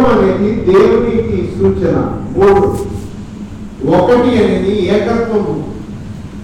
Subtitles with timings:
[0.00, 1.96] అర్థం అనేది దేవునికి సూచన.
[2.36, 2.60] మూడు.
[3.96, 5.64] ఒకటి అనేది ఏకత్వము.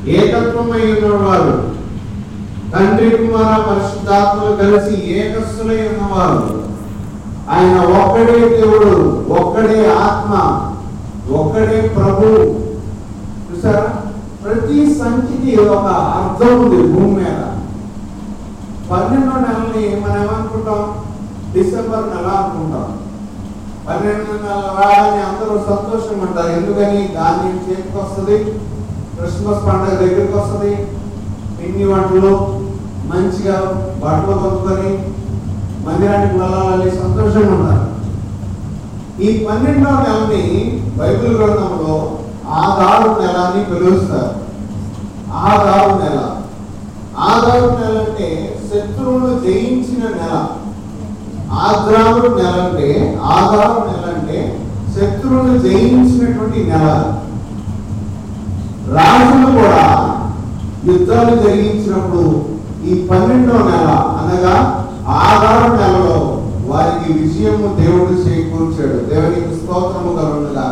[0.06, 1.77] ఏకత్వమై ఉన్నవారు.
[2.72, 6.62] తండ్రి కుమార పరిశుద్ధాత్మలు కలిసి ఏకస్సులై ఉన్నవారు.
[7.50, 10.35] ఆయన ఒక్కడే దేవుడు ఒక్కడే ఆత్మ
[11.35, 12.27] ఒక్కడే ప్రభు.
[13.51, 13.97] చూసారా?
[14.45, 17.43] ప్రతి సంఖ్యకి ఒక అర్థం ఉంది భూమి మీద.
[18.91, 20.95] పన్నెండో నెలని మనం ఏమనుకుంటాం?
[21.52, 23.05] డిసెంబర్ నెల అనుకుంటాం.
[23.88, 26.48] పన్నెండున్నర నెలల రాగానే అందరూ సంతోషంగా ఉంటారు.
[26.48, 27.08] ఎందుకని?
[27.14, 28.36] ధాన్యం చేతికి వస్తుంది
[29.16, 30.72] క్రిస్మస్ పండుగ దగ్గరికి వస్తుంది.
[31.58, 32.32] పిండి వంటలు
[33.10, 33.56] మంచిగా
[34.04, 34.91] బట్టలు కొనుక్కొని
[35.86, 37.86] మందిరానికి వెళ్ళాలని సంతోషంగా ఉంటారు.
[39.22, 40.42] ఈ పన్నెండవ నెలని
[40.98, 42.18] బైబిల్ గ్రంథంలో
[42.48, 44.32] ఆధారు నెల అని పిలుస్తారు.
[45.32, 46.18] ఆధారు నెల.
[47.18, 50.46] ఆధారు నెల అంటే శత్రువును జయించిన నెల.
[51.64, 52.88] ఆద్రాముడు నెల అంటే
[53.36, 54.38] ఆధారు నెల అంటే
[54.95, 56.86] శత్రువును జయించినటువంటి నెల.
[58.97, 59.84] రాజులు కూడా
[60.89, 62.24] యుద్ధాలు జరిగించినప్పుడు
[62.84, 63.89] ఈ పన్నెండవ నెల
[64.20, 64.55] అనగా
[65.22, 66.19] ఆధారు నెలలో
[66.70, 68.98] వారికి విజయము దేవుడు చేకూర్చాడు.
[69.11, 70.67] దేవునికి స్తోత్రము కలుగుగా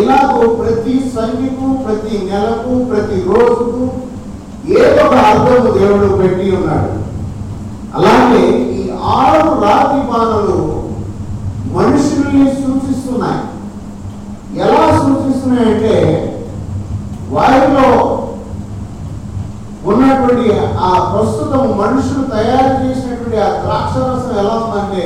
[0.00, 3.84] ఇలాగో ప్రతి సంఖ్యకు ప్రతి నెలకు ప్రతి రోజుకు
[4.78, 6.90] ఏదో ఒక అర్థము దేవుడు పెట్టి ఉన్నాడు.
[7.94, 8.42] అలాగే
[9.16, 10.58] ఆరు రాతి బాణలు
[11.76, 13.42] మనుషుల్ని సూచిస్తున్నాయి.
[14.64, 15.94] ఎలా సూచిస్తున్నాయంటే
[17.32, 17.88] వారిలో
[19.84, 20.46] ఉన్నటువంటి
[20.86, 25.04] ఆ ప్రస్తుతం మనుషులు తయారు చేసినటువంటి ఆ ద్రాక్షరసం ఎలా ఉందంటే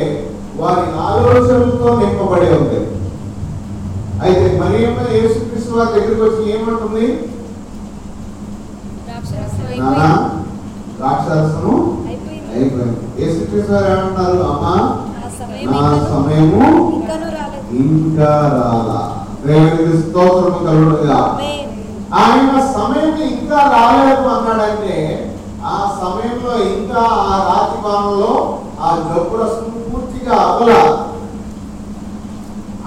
[0.61, 2.81] వారి ఆలోచనలతో నింపబడి ఉంది.
[4.23, 4.79] అయితే మరి
[5.19, 7.07] యేసుక్రీస్తు వారి దగ్గరికి వచ్చి ఏమంటుంది?
[10.99, 11.75] ద్రాక్షరసము
[12.53, 13.75] అయిపోయింది యేసుక్రీస్తు
[14.47, 14.75] అమ్మా
[15.73, 16.63] నా సమయము
[17.81, 19.01] ఇంకా రాలా.
[19.45, 21.19] దేవునికి స్తోత్రము కలుగునుగా
[22.19, 24.97] ఆయన సమయం ఇంకా రాలేదు అన్నాడంటే
[25.67, 28.33] ఆ సమయంలో ఇంకా ఆ రాతి బాణంలో
[28.81, 30.73] ఆ జబ్బు రసం పూర్తిగా అవ్వల.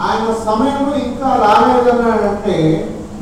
[0.01, 2.57] ఆయన సమయం ఇంకా రాలేదు అన్నాడంటే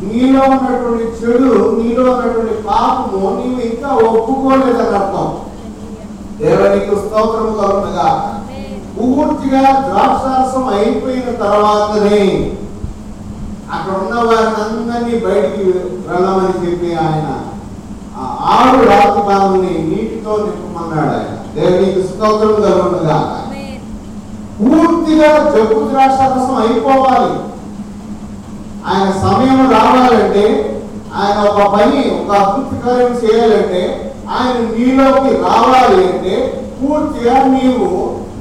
[0.04, 5.28] నీలో ఉన్నటువంటి చెడు నీలో ఉన్నటువంటి పాపము నీవు ఇంకా ఒప్పుకోలేదని అర్థం
[6.40, 8.10] దేవునికి స్తోత్రము కలుగునగా.
[8.96, 12.20] పూర్తిగా ద్రాక్షారసం అయిపోయిన తర్వాతనే
[13.74, 15.64] అక్కడ ఉన్న వారిని అందరినీ బయటికి
[16.08, 17.28] వెళ్ళమని చెప్పి ఆయన
[18.18, 21.32] ఆ ఆరు రాతి బాధల్ని నీటితో నింపమన్నాడు ఆయన.
[21.56, 23.18] దేవునికి స్తోత్రం కలుగునగా.
[24.60, 27.34] పూర్తిగా జబ్బు ద్రాక్షారసం అయిపోవాలి.
[28.88, 30.46] ఆయన సమయం రావాలంటే
[31.16, 33.82] ఆయన ఒక పని ఒక అద్భుత కార్యం చేయాలంటే
[34.30, 36.36] ఆయన నీలోకి రావాలి అంటే
[36.78, 37.90] పూర్తిగా నీవు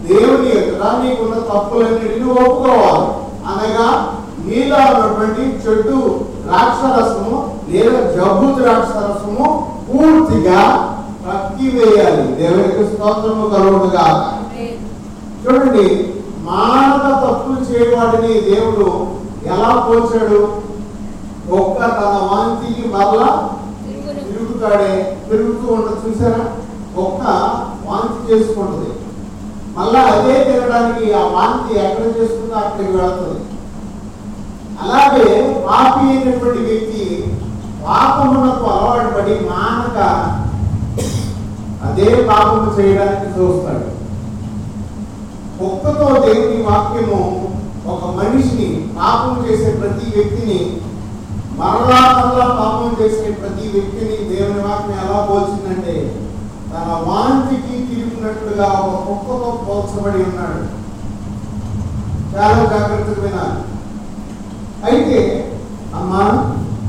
[0.08, 3.06] దేవుని ఎదుట నీకున్న తప్పులన్నిటిని ఒప్పుకోవాలి.
[3.48, 3.88] అనగా
[4.46, 5.98] నీలో ఉన్నటువంటి చెడు
[6.42, 7.36] ద్రాక్షరసము
[7.68, 9.46] లేదా జబ్బు ద్రాక్షరసము
[9.88, 10.60] పూర్తిగా
[11.74, 14.06] వేయాలి దేవునికి స్తోత్రము కలుగుడుగా
[15.44, 15.86] చూడండి
[16.44, 18.86] మానవ తప్పులు చేయవాడిని దేవుడు
[19.46, 20.40] ఎలా పోల్చాడు?
[21.50, 23.28] ఒక్క తన వాంతికి మరలా
[24.62, 24.90] తిరుగుతాడే
[25.28, 26.42] తిరుగుతూ ఉండదు చూసారా?
[27.04, 27.22] ఒక్క
[27.86, 28.90] వాంతి చేసుకుంటుంది.
[29.76, 33.40] మళ్ళా అదే తినడానికి ఆ వాంతి ఎక్కడ చేసుకుందో అక్కడికి వెళుతుంది.
[34.82, 35.26] అలాగే
[35.66, 37.02] పాపి అయినటువంటి వ్యక్తి
[37.86, 39.98] పాపమునకు అలవాటు పడి మానక
[41.88, 43.88] అదే పాపము చేయడానికి చూస్తాడు.
[45.58, 47.20] కుక్కతో దేవుని వాక్యము
[47.92, 48.68] ఒక మనిషిని
[48.98, 50.60] పాపం చేసే ప్రతి వ్యక్తిని
[51.58, 55.94] మరలా మరలా పాపం చేసే ప్రతి వ్యక్తిని దేవుని వాక్యం ఎలా పోల్చిందంటే
[56.72, 60.62] తన వాంతికి తిరిగినట్లుగా ఒక కుక్కతో పోల్చబడి ఉన్నాడు.
[62.34, 63.58] చాలా జాగ్రత్తగా వినాలి.
[64.88, 65.18] అయితే
[65.94, 66.22] అమ్మా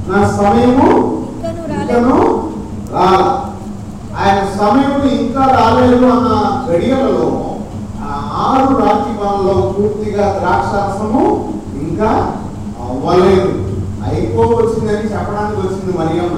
[0.08, 0.88] నా సమయము
[1.74, 2.20] ఇంకను
[2.94, 3.22] రాల.
[4.18, 6.30] ఆయన సమయం ఇంకా రాలేదు అన్న
[6.68, 7.28] గడియలలో
[8.04, 8.14] ఆ
[8.46, 9.14] ఆరు రాత్రి
[9.76, 11.24] పూర్తిగా ద్రాక్షారసము
[11.82, 12.10] ఇంకా
[12.86, 13.52] అవ్వలేదు.
[14.38, 16.38] వచ్చిందని చెప్పడానికి వచ్చింది మరియమ్మ.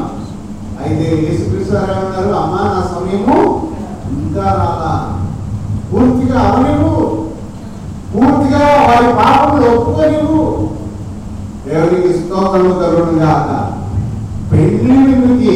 [0.82, 3.38] అయితే యేసుక్రీస్తు వారు అమ్మా నా సమయము
[4.16, 4.94] ఇంకా రాలా
[5.92, 6.96] పూర్తిగా అవనివ్వు
[8.14, 10.40] పూర్తిగా వారి పాపములు ఒప్పుకోలేవు
[11.66, 13.34] దేవునికి స్తోత్రము కలుగునుగా
[14.52, 15.56] పెళ్ళి విందుకి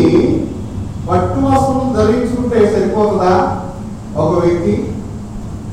[1.09, 3.33] పట్టు వస్త్రం ధరించుకుంటే సరిపోతుందా?
[4.17, 4.73] ఒక వ్యక్తి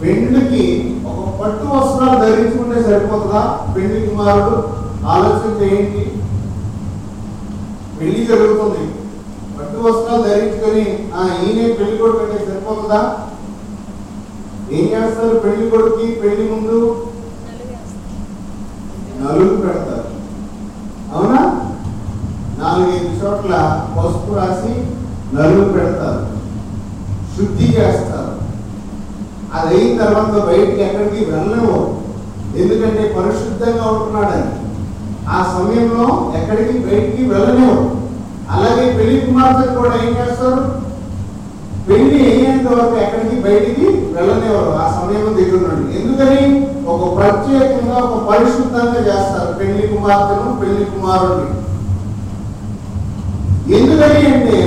[0.02, 0.64] పెళ్ళికి
[1.06, 3.42] ఒక పట్టు వస్త్రాలు ధరించుకుంటే సరిపోతుందా?
[3.74, 4.56] పెళ్ళి కుమారుడు
[5.06, 6.04] ఆలోచన ఏంటి?
[8.00, 8.92] పెళ్ళి జరుగుతుంది.
[9.58, 13.26] పట్టు వస్త్రాలు ధరించుకొని ఆ ఈయనే పెళ్ళి కొడుకు అంటే సరిపోతుందా?
[14.72, 17.06] ఏం చేస్తారు పెళ్ళి కొడుకు పెళ్ళి ముందు
[19.20, 20.08] నలుగు పెడతారు.
[21.12, 21.40] అవునా?
[22.58, 24.74] నాలుగైదు చోట్ల పసుపు రాసి
[25.36, 26.26] నలుగు పెడతారు.
[27.36, 28.32] శుద్ధి చేస్తారు.
[29.54, 31.96] అది అయిన తర్వాత బయటికి ఎక్కడికి వెళ్ళవు
[32.56, 34.55] ఎందుకంటే పరిశుద్ధంగా ఉంటున్నాడని.
[35.34, 36.06] ఆ సమయంలో
[36.38, 37.78] ఎక్కడికి బయటికి వెళ్ళలేవు.
[38.54, 40.62] అలాగే పెళ్ళి కుమార్తెను కూడా ఏం చేస్తారు?
[41.88, 46.42] పెళ్ళి అయ్యేంత వరకు ఎక్కడికి బయటికి వెళ్ళలేవారు ఆ సమయం దగ్గర నుండి ఎందుకని?
[46.92, 51.54] ఒక ప్రత్యేకంగా ఒక పరిశుద్ధంగా చేస్తారు పెళ్ళి కుమార్తెను పెళ్ళి కుమారుడిని
[53.76, 54.58] ఎందుకని అంటే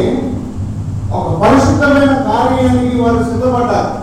[1.18, 3.94] ఒక పరిశుద్ధమైన కార్యానికి వారు సిద్ధపడ్డారు.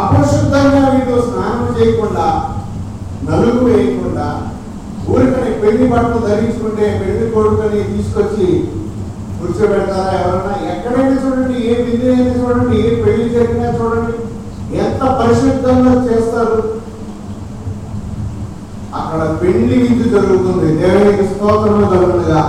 [0.00, 2.26] అపరిశుద్ధంగా వీళ్ళు స్నానం చేయకుండా
[3.28, 4.26] నలుగు వేయకుండా
[5.12, 8.46] ఊరికని పెళ్ళి బట్టలు ధరించుకుంటే పెళ్ళి కొడుకుని తీసుకొచ్చి
[9.38, 10.54] కూర్చోబెడతారా ఎవరన్నా?
[10.72, 14.14] ఎక్కడైనా చూడండి ఏ విధి అయినా చూడండి ఏ పెళ్ళి జరిగినా చూడండి.
[14.84, 16.58] ఎంత పరిశుద్ధంగా చేస్తారు?
[18.98, 20.68] అక్కడ పెళ్ళి విందు జరుగుతుంది.
[20.82, 22.42] దేవునికి స్తోత్రం జరుగుతుందిగా.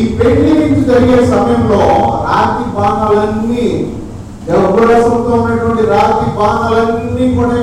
[0.00, 1.80] ఈ పెళ్ళి విందు జరిగే సమయంలో
[2.28, 3.66] రాతి బాణాలన్నీ
[4.48, 7.56] గర్భరసంతో ఉన్నటువంటి రాతి బాణాలన్నీ కూడా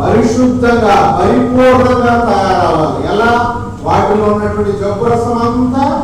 [0.00, 3.14] పరిశుద్ధంగా పరిపూర్ణంగా తయారవ్వాలి.
[3.14, 3.56] ఎలా?
[3.82, 6.02] వాటిలో ఉన్నటువంటి జబ్బు రసం అంతా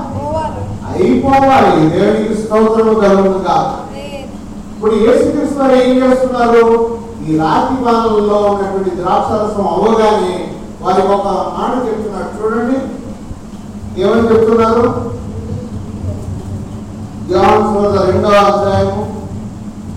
[0.94, 1.90] అయిపోవాలి.
[1.90, 3.86] దేవునికి స్తోత్రము కలుగుతుందిగా
[4.74, 6.98] ఇప్పుడు యేసుక్రీస్తు ఏం చేస్తున్నారు?
[7.28, 11.26] ఈ రాతి బాణలలో ఉన్నటువంటి ద్రాక్షరసం అవ్వగానే వారి ఒక
[11.58, 12.30] మాట చెప్తున్నారు.
[12.36, 12.78] చూడండి.
[14.02, 15.10] ఏమని చెప్తున్నారు?
[18.06, 19.02] రెండవ అధ్యాయము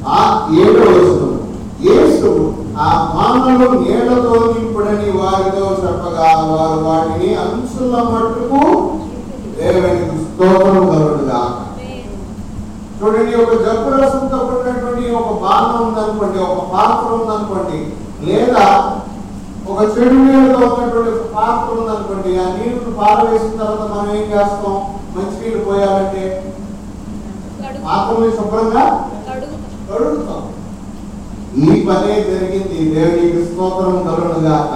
[0.07, 1.31] ఆ ఏడవ వచనం.
[1.83, 8.61] యేసు ఆ బాణలు నీళ్ళతో నింపుడని వారితో చెప్పగా వారు వాటిని అంచుల మట్టుకు
[9.57, 11.41] దేవునికి స్తోత్రం కలుగుగా
[12.97, 17.79] చూడండి ఒక జబ్బు రసంతో కూడినటువంటి ఒక బాణం ఉందనుకోండి ఒక పాత్ర ఉందనుకోండి
[18.27, 18.65] లేదా
[19.67, 24.75] ఒక చెడు నీళ్ళతో ఉన్నటువంటి ఒక పాత్ర ఉందనుకోండి ఆ నీళ్ళను పారవేసిన తర్వాత మనం ఏం చేస్తాం?
[25.15, 26.23] మంచి నీళ్ళు పోయాలంటే
[27.85, 28.83] పాత్రని శుభ్రంగా
[29.89, 30.41] కడుగుతాం.
[31.57, 32.91] ఈ పనే జరిగింది.
[32.95, 34.71] దేవునికి స్తోత్రం కలుగుగాక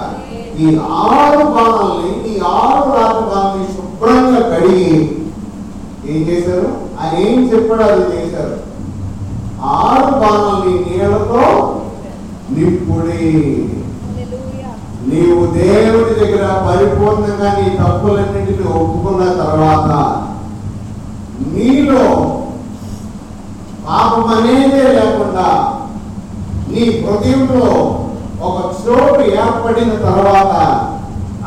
[0.58, 4.90] ఈ ఆరు బాణాలని ఈ ఆరు రాత్రి బాణాలని శుభ్రంగా కడిగి
[6.08, 6.68] ఏం చేశారు?
[7.00, 8.56] ఆయన ఏం చెప్పాడు అది చేశారు.
[9.62, 11.42] ఆరు బాణాలని నీళ్ళతో
[12.50, 13.24] నిప్పుడి.
[15.08, 19.90] నీవు దేవుడి దగ్గర పరిపూర్ణంగా నీ తప్పులన్నింటినీ ఒప్పుకున్న తర్వాత
[21.54, 22.02] నీలో
[23.86, 25.46] పాపం అనేదే లేకుండా
[26.78, 27.68] నీ హృదయంలో
[28.40, 30.54] ఒక చోటు ఏర్పడిన తర్వాత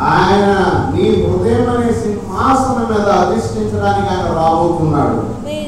[0.09, 0.47] ఆయన
[0.93, 5.19] నీ హృదయం అనే సింహాసనం మీద అధిష్ఠించడానికి ఆయన రాబోతున్నాడు.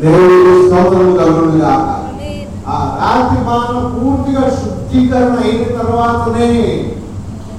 [0.04, 1.74] దేవుడి స్తోత్రం కలుగునుగా
[2.68, 2.77] ఆ
[3.48, 6.50] బాణం పూర్తిగా శుద్ధీకరణ అయిన తర్వాతనే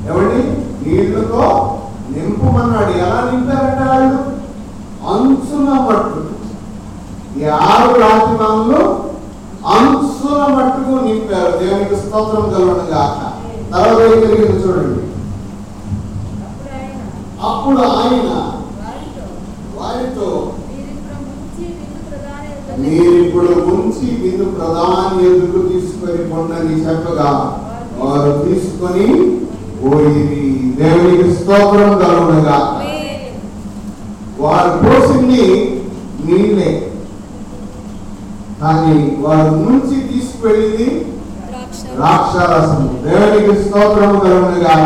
[0.09, 0.41] ఏమండి
[0.83, 1.45] నీళ్ళతో
[2.15, 2.93] నింపమన్నాడు.
[2.99, 4.19] ఎలా నింపారంట వాళ్ళు
[5.13, 6.21] అంచున మట్టు
[7.39, 7.93] ఈ ఆరు
[8.35, 8.83] బాణలు
[9.73, 11.53] అంశుల మట్టుకు నింపారు.
[11.61, 13.21] దేవునికి స్తోత్రం కలుగును కాక
[13.73, 14.01] తర్వాత
[14.63, 15.01] చూడండి.
[17.49, 18.31] అప్పుడు ఆయన
[19.79, 20.29] వారితో
[22.83, 27.29] మీరిప్పుడు ఉంచి విందు ప్రధాని ఎదుగు తీసుకొని పొందని చెప్పగా
[28.01, 29.07] వారు తీసుకొని
[29.83, 30.23] పోయి
[30.81, 32.59] దేవునికి స్తోత్రం కలుగునగా
[34.41, 35.45] వారు పోసింది
[36.25, 36.71] నీళ్ళే
[38.65, 40.89] కానీ వారు నుంచి తీసుకువెళ్ళింది
[43.05, 44.77] దేవునికి స్తోత్రము కలుగునగా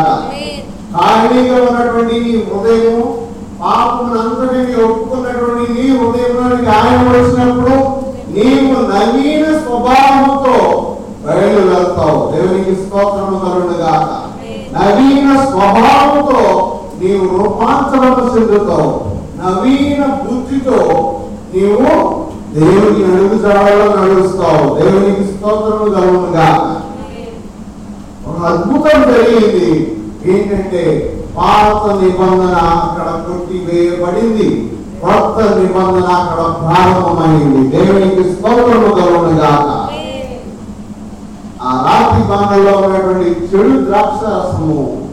[0.95, 3.03] ఖాళీగా ఉన్నటువంటి నీ హృదయము
[3.61, 7.75] పాపమునంతటిని ఒప్పుకున్నటువంటి నీ హృదయంలోనికి ఆయన వచ్చినప్పుడు
[8.35, 10.55] నీవు నవీన స్వభావముతో
[11.25, 13.93] బయలు వెళ్తావు దేవునికి స్తోత్రము కలుగునుగా
[14.75, 16.41] నవీన స్వభావంతో
[17.01, 18.89] నీవు రూపాంతరము చెందుతావు.
[19.39, 20.79] నవీన బుద్ధితో
[21.53, 21.91] నీవు
[22.53, 24.75] దేవుని అడుగు జాడలో నడుస్తావు.
[24.75, 26.81] దేవునికి స్తోత్రము కలుగునుగా.
[28.27, 29.97] ఒక అద్భుతం జరిగింది.
[30.25, 34.73] ఏంటంటే పాత నిబంధన అక్కడ కొట్టివేయబడింది.
[35.01, 37.77] కొత్త నిబంధన అక్కడ ప్రారంభమైంది.
[37.77, 39.89] దేవునికి స్తోత్రము కలుగునుగాక
[41.61, 45.07] ఆ రాతి బంధంలో ఉన్నటువంటి చెడు ద్రాక్ష రసము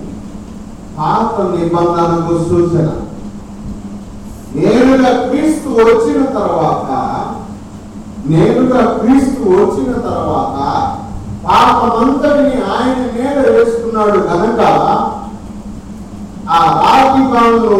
[0.99, 2.88] పాత నిబంధనకు సూచన.
[4.55, 7.23] నేరుగా క్రీస్తు వచ్చిన తర్వాత
[8.30, 10.56] నేనుగా క్రీస్తు వచ్చిన తర్వాత
[11.45, 14.61] పాపమంతటిని ఆయన మీద వేసుకున్నాడు కనుక
[16.50, 17.78] ఆ రాతి బాణులు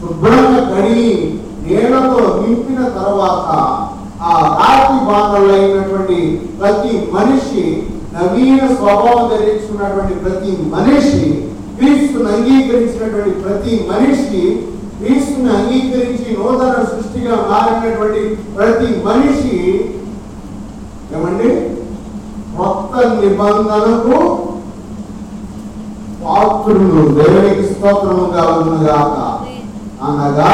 [0.00, 1.12] శుభ్రంగా కడిగి
[1.64, 3.48] నేలతో నింపిన తర్వాత
[4.24, 6.18] ఆ రాతి బాణులు అయినటువంటి
[6.60, 7.64] ప్రతి మనిషి
[8.14, 11.24] నవీన స్వభావం ధరించుకున్నటువంటి ప్రతి మనిషి
[11.78, 14.42] క్రీస్తును అంగీకరించినటువంటి ప్రతి మనిషి
[14.98, 18.20] క్రీస్తుని అంగీకరించి నూతన సృష్టిగా మారినటువంటి
[18.56, 19.56] ప్రతి మనిషి
[21.14, 21.48] ఏమండి?
[22.56, 24.18] కొత్త నిబంధనకు
[26.24, 28.78] పాత్రులు దేవునికి స్తోత్రము కలుగును
[30.02, 30.52] అనగా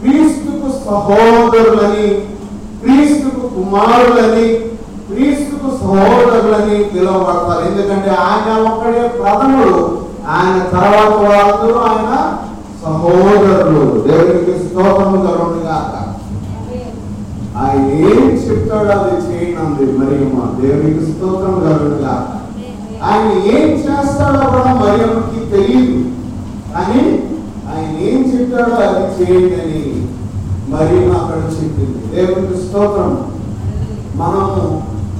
[0.00, 2.08] క్రీస్తుకు సహోదరులని
[2.82, 4.48] క్రీస్తుకు కుమారులని
[5.08, 7.64] క్రీస్తుకు సహోదరులని పిలువబడతారు.
[7.66, 10.02] ఎందుకంటే ఆయన ఒక్కడే ప్రథముడు.
[10.28, 12.10] ఆయన తర్వాత వాళ్ళందరూ ఆయన
[12.82, 15.92] సహోదరులు దేవునికి స్తోత్రము కలుగును గాక
[17.58, 22.28] ఆయన ఏం చెప్తాడో అది చేయనంది మరి మా దేవునికి స్తోత్రం కలుగును గాక
[23.02, 25.98] ఆయన ఏం చేస్తాడో కూడా మరియమ్మకి తెలియదు
[26.74, 27.02] కానీ
[27.70, 29.82] ఆయన ఏం చెప్పాడో అది చేయండి అని
[31.16, 31.98] అక్కడ చెప్పింది.
[32.12, 33.10] దేవునికి స్తోత్రం
[34.14, 34.66] మనము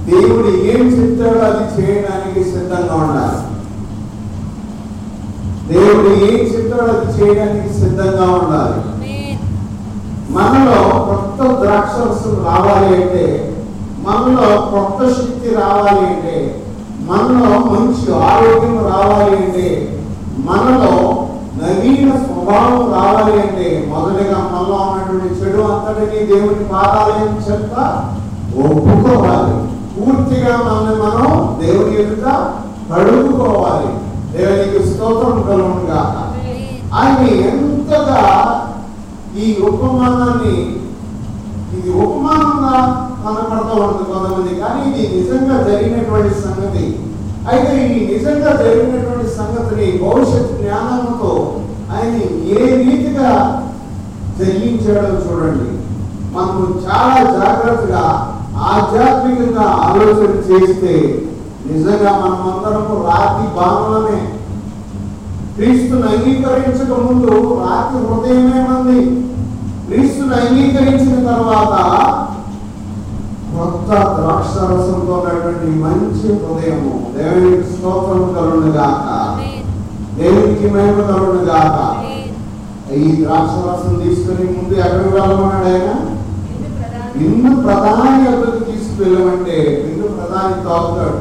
[0.06, 3.40] దేవుడు ఏం చెప్తాడో అది చేయడానికి సిద్ధంగా ఉండాలి.
[5.68, 8.78] దేవుడు ఏం చెప్తాడో అది చేయడానికి సిద్ధంగా ఉండాలి.
[10.30, 10.78] మనలో
[11.08, 13.24] కొత్త ద్రాక్షరసం రావాలి అంటే
[14.06, 16.36] మనలో కొత్త శక్తి రావాలి అంటే
[17.08, 19.66] మనలో మంచి ఆరోగ్యం రావాలి అంటే
[20.44, 20.92] మనలో
[21.58, 27.74] నవీన స్వభావం రావాలి అంటే మొదటిగా మనలో ఉన్నటువంటి చెడు అంతటిని దేవుని పాదాలయం చెత్త
[28.62, 29.54] ఒప్పుకోవాలి.
[29.94, 31.28] పూర్తిగా మనల్ని మనం
[31.60, 32.26] దేవుని ఎదుట
[32.90, 33.90] కడుగుకోవాలి
[34.34, 36.02] దేవునికి స్తోత్రం కలుగుగా
[37.00, 37.20] ఆయన
[37.50, 38.20] ఎంతగా
[39.42, 40.56] ఈ ఉపమానాన్ని
[41.76, 42.74] ఇది ఉపమానంగా
[43.24, 46.84] కనపడతా ఉంటుంది కొంతమంది కానీ ఇది నిజంగా జరిగినటువంటి సంగతి.
[47.50, 51.32] అయితే ఈ నిజంగా జరిగినటువంటి సంగతిని భవిష్యత్ జ్ఞానంతో
[51.94, 52.14] ఆయన
[52.56, 53.30] ఏ రీతిగా
[54.38, 55.68] జయించడం చూడండి.
[56.34, 58.04] మనము చాలా జాగ్రత్తగా
[58.70, 60.94] ఆధ్యాత్మికంగా ఆలోచన చేస్తే
[61.66, 64.20] నిజంగా మనమందరము రాతి బాణలమే
[65.56, 68.98] క్రీస్తుని అంగీకరించక ముందు రాతి హృదయమే మంది.
[69.86, 71.74] క్రీస్తుని అంగీకరించిన తర్వాత
[73.56, 79.08] కొత్త ద్రాక్షరసంతో ఉన్నటువంటి మంచి హృదయము దేవునికి స్తోత్రం కలుగును గాక.
[80.18, 81.76] దేవునికి మహిమ కలుగును గాక.
[82.96, 85.90] ఈ ద్రాక్షరసం తీసుకుని ముందు ఎక్కడికి వెళ్ళమన్నాడు ఆయన?
[87.22, 89.56] ఇన్ను ప్రధాని అభివృద్ధి తీసుకువెళ్ళమంటే
[89.88, 91.20] ఇన్ను ప్రధాని తాగుతాడు.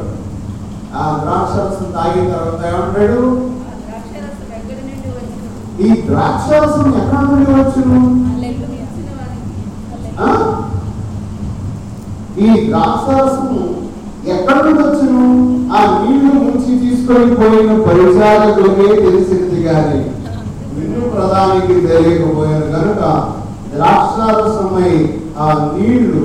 [0.93, 3.21] ఆ ద్రాక్ష రసం తాగిన తర్వాత ఏమంటాడు?
[5.79, 7.99] ఈ ద్రాక్ష రసం ఎక్కడ నుండి వచ్చును
[12.39, 13.61] ఈ ద్రాక్ష రసము
[14.27, 15.23] ఎక్కడ నుండి వచ్చును?
[15.71, 19.99] ఆ నీళ్ళు ముంచి తీసుకొని పోయిన పరిచారకులకే తెలిసింది కానీ
[20.75, 23.01] విన్ను ప్రధానికి తెలియకపోయాను కనుక
[23.73, 24.91] ద్రాక్షారసమై
[25.37, 26.23] ఆ నీళ్ళు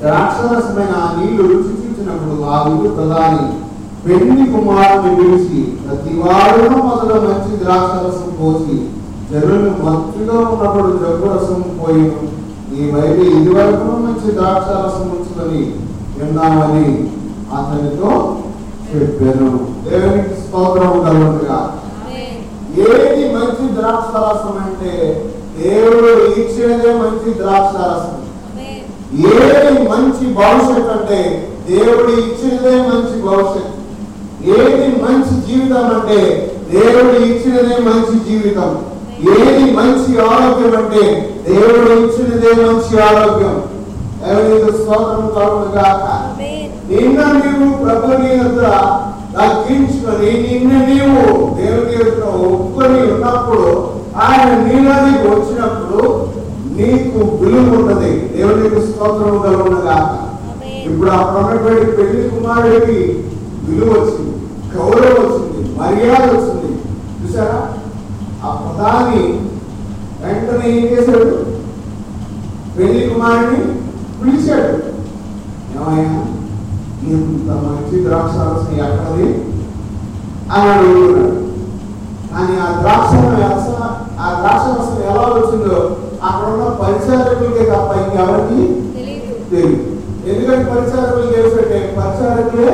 [0.00, 2.58] ద్రాక్షరసమైన ఆ నీళ్ళు రుచి చూసినప్పుడు ఆ
[2.96, 3.46] ప్రధాని
[4.04, 8.76] పెళ్ళి కుమారుని పిలిచి ప్రతి వాడును మొదట మంచి ద్రాక్షరసం పోసి
[9.30, 12.04] జనులు మత్తుగా ఉన్నప్పుడు జగ్గు రసం పోయి
[12.72, 15.60] ఈ బయట ఇది వరకు మంచి ద్రాక్షరసం ఉంచుకొని
[16.16, 16.86] విన్నామని
[17.54, 18.10] అతనితో
[18.86, 19.50] చెప్పాను.
[19.84, 21.58] దేవునికి స్తోత్రం కలుగుగా
[22.86, 24.94] ఏది మంచి ద్రాక్షరసం అంటే
[25.58, 28.16] దేవుడు ఇచ్చేదే మంచి ద్రాక్షరసం
[29.30, 31.20] ఏది మంచి భవిష్యత్ అంటే
[31.70, 33.74] దేవుడు ఇచ్చినదే మంచి భవిష్యత్.
[34.54, 36.18] ఏది మంచి జీవితం అంటే
[36.72, 38.70] దేవుడు ఇచ్చినదే మంచి జీవితం.
[39.34, 41.02] ఏది మంచి ఆరోగ్యం అంటే
[41.48, 43.56] దేవుడు ఇచ్చినదే మంచి ఆరోగ్యం.
[44.78, 45.26] స్తోత్రం
[45.74, 46.06] గాక
[46.90, 48.64] నిన్న నీవు ప్రభుని ఎదుట
[49.36, 51.22] తగ్గించుకొని నిన్న నీవు
[51.56, 53.68] దేవుని ఎదుట ఒప్పుకొని ఉన్నప్పుడు
[54.16, 56.02] ఆయన నీళ్ళని వచ్చినప్పుడు
[56.76, 58.12] నీకు విలువ ఉన్నది.
[58.36, 60.29] దేవునికి స్తోత్రం కలుగును గాక
[60.86, 62.98] ఇప్పుడు అప్పుడు ఉన్నటువంటి పెళ్ళి కుమారుడికి
[63.66, 64.32] విలువ వచ్చింది
[64.74, 66.70] గౌరవం వచ్చింది మర్యాద వచ్చింది.
[67.20, 67.58] చూసారా
[68.44, 69.22] ఆ ప్రధాని
[70.22, 71.28] వెంటనే ఏం చేశాడు?
[72.76, 73.62] పెళ్ళి కుమారుడిని
[74.20, 74.72] పిలిచాడు.
[75.76, 76.12] ఏమయ్యా
[77.10, 79.28] ఇంత మంచి ద్రాక్షారసం ఎక్కడది
[80.54, 81.36] అని అడుగుతున్నాడు.
[82.32, 83.12] కానీ ఆ ద్రాక్ష
[84.20, 85.76] ఆ ద్రాక్షరసం ఎలా వచ్చిందో
[86.28, 88.60] అక్కడ ఉన్న పరిచారకులకే తప్ప ఇంకెవరికి
[88.94, 89.76] తెలియదు
[90.28, 92.72] ఎందుకంటే పరిచారకులు చేస్తుంటే పరిచారకులే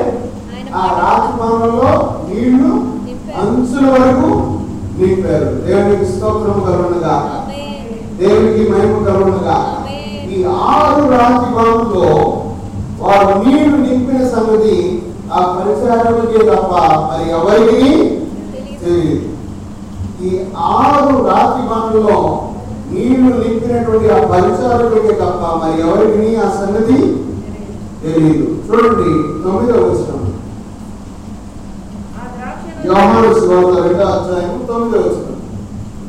[0.75, 1.91] ఆ రాజభవనంలో
[2.29, 2.71] నీళ్ళు
[3.41, 4.31] అంచుల వరకు
[4.99, 5.49] నింపారు.
[5.67, 7.15] దేవునికి స్తోత్రం కలుగునుగా.
[8.21, 9.57] దేవునికి మహిమ కలుగునుగా.
[10.29, 10.37] ఈ
[10.71, 12.07] ఆరు రాజభవనంలో
[13.01, 14.77] వారు నీళ్ళు నింపిన సంగతి
[15.33, 16.73] ఆ పరిచారకులకే తప్ప
[17.09, 17.91] మరి ఎవరికి
[18.83, 19.17] తెలియదు.
[20.23, 20.31] ఈ
[20.75, 22.19] ఆరు రాతి బండ్లలో
[22.91, 26.99] నీళ్ళు నింపినటువంటి ఆ పరిచారకులకే తప్ప మరి ఎవరికి ఆ సంగతి
[28.07, 29.11] తెలియదు చూడండి
[29.45, 30.23] తొమ్మిదవ వచనం.
[32.87, 33.31] యోహాను
[33.79, 35.33] రెండో అధ్యాయం తొమ్మిదవ వచనం.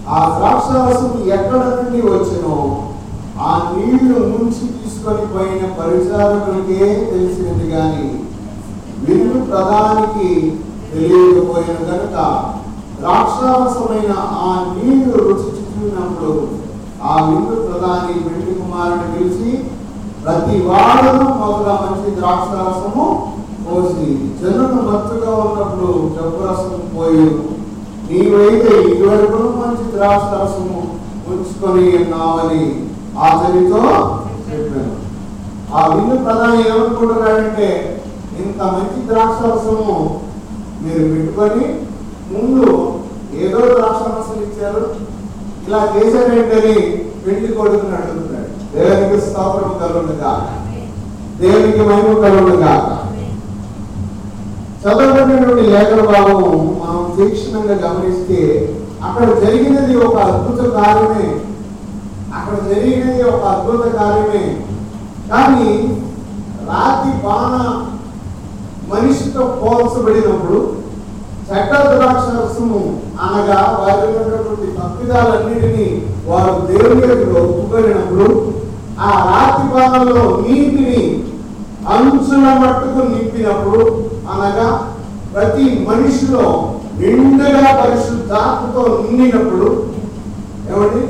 [0.10, 2.58] ఆ ద్రాక్షరసం ఎక్కడ నుండి వచ్చునో
[3.42, 6.80] ఆ నీళ్ళు ముంచి తీసుకొని పోయిన పరిచారకులకే
[7.12, 8.06] తెలిసినది కానీ
[9.01, 10.30] విల్లు ప్రధానికి
[10.92, 12.16] తెలియకపోయిన కనుక
[13.00, 14.12] ద్రాక్షారసమైన
[14.42, 16.32] ఆ నీళ్ళు రుచి చూసినప్పుడు
[17.04, 19.51] ఆ విల్లు ప్రధాని వెండి కుమారుని పిలిచి
[20.24, 23.06] ప్రతి వాడును మొదల మంచి ద్రాక్ష రసము
[23.66, 24.08] పోసి
[24.40, 27.26] జనులు మత్తుగా ఉన్నప్పుడు జబ్బు రసం పోయి
[28.10, 30.80] నీవైతే ఇదివరకు మంచి ద్రాక్ష రసము
[31.28, 32.62] ఉంచుకొని ఉన్నావని
[33.24, 33.82] ఆచరితో
[34.46, 34.94] చెప్పాను.
[35.74, 37.70] ఆ విందు ప్రధాని ఏమనుకుంటున్నాడంటే
[38.42, 39.98] ఇంత మంచి ద్రాక్ష రసము
[40.84, 41.66] మీరు పెట్టుకొని
[42.32, 42.66] ముందు
[43.42, 44.84] ఏదో ద్రాక్ష రసం ఇచ్చారు
[45.66, 46.76] ఇలా చేశారేంటని
[47.24, 48.37] పెళ్ళి కొడుకుని అడుగుతున్నాడు
[48.78, 50.32] దేవునికి స్తోత్రం కలుగుగా
[51.40, 52.74] దేవునికి మహిమ కలుగుగా
[54.82, 56.42] చదవబడినటువంటి లేఖన భావం
[56.82, 58.40] మనం తీక్షణంగా గమనిస్తే
[59.04, 61.28] అక్కడ జరిగినది ఒక అద్భుత కార్యమే.
[62.36, 64.44] అక్కడ జరిగినది ఒక అద్భుత కార్యమే.
[65.30, 65.72] కానీ
[66.68, 67.54] రాతి బాణ
[68.94, 70.60] మనిషితో పోల్చబడినప్పుడు
[71.50, 72.80] చట్ట ద్రాక్షరసము
[73.22, 75.88] అనగా వారి ఉన్నటువంటి తప్పిదాలన్నిటినీ
[76.28, 78.28] వారు దేవుని యొక్క ఒప్పుకొనినప్పుడు
[79.06, 81.01] ఆ రాతి బాణలో నీటిని
[81.94, 83.82] అంచున మట్టుకు నింపినప్పుడు
[84.32, 84.68] అనగా
[85.34, 86.46] ప్రతి మనిషిలో
[87.00, 89.68] నిండుగా పరిశుద్ధాత్మతో నిండినప్పుడు
[90.70, 91.04] ఏమండి?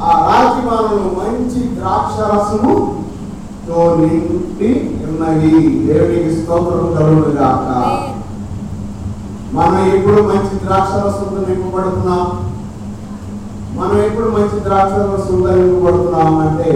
[0.00, 2.74] ఆ రాతి బాణలు మంచి ద్రాక్ష రసము
[3.66, 4.70] తో నిండి
[5.08, 5.52] ఉన్నవి.
[5.86, 7.68] దేవునికి స్తోత్రం కలుగుగాక
[9.52, 12.24] మనం ఎప్పుడు మంచి ద్రాక్ష రసంతో నింపబడుతున్నాం.
[13.76, 16.72] మనం ఎప్పుడు మంచి ద్రాక్ష రసంతో నింపబడుతున్నాం అంటే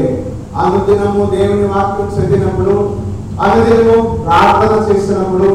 [0.63, 2.75] అనుదినము దేవుని వాక్యం చదివినప్పుడు
[3.45, 5.51] అనుదినము ప్రార్థన చేసినప్పుడు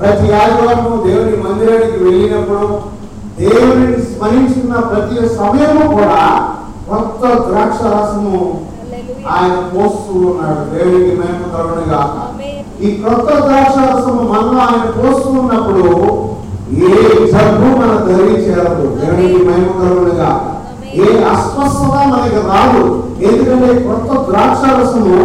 [0.00, 2.66] ప్రతి ఆదివారము దేవుని మందిరానికి వెళ్ళినప్పుడు
[3.38, 6.20] దేవుని స్మరించుకున్న ప్రతి సమయము కూడా
[6.88, 8.40] కొత్త ద్రాక్ష రసము
[9.30, 10.60] ఆయన పోస్తూ ఉన్నాడు.
[10.72, 12.00] దేవునికి మేము కరుణగా
[12.80, 15.86] ఈ కొత్త ద్రాక్ష రసము మనలో ఆయన పోస్తూ ఉన్నప్పుడు
[16.82, 16.92] ఏ
[17.32, 18.86] జబ్బు మన దరి చేరదు.
[19.00, 20.30] దేవునికి మేము కరుణగా
[20.96, 22.82] ఏ అస్వస్థత మనకి రాదు
[23.22, 25.16] ఎందుకంటే కొత్త ద్రాక్ష రసము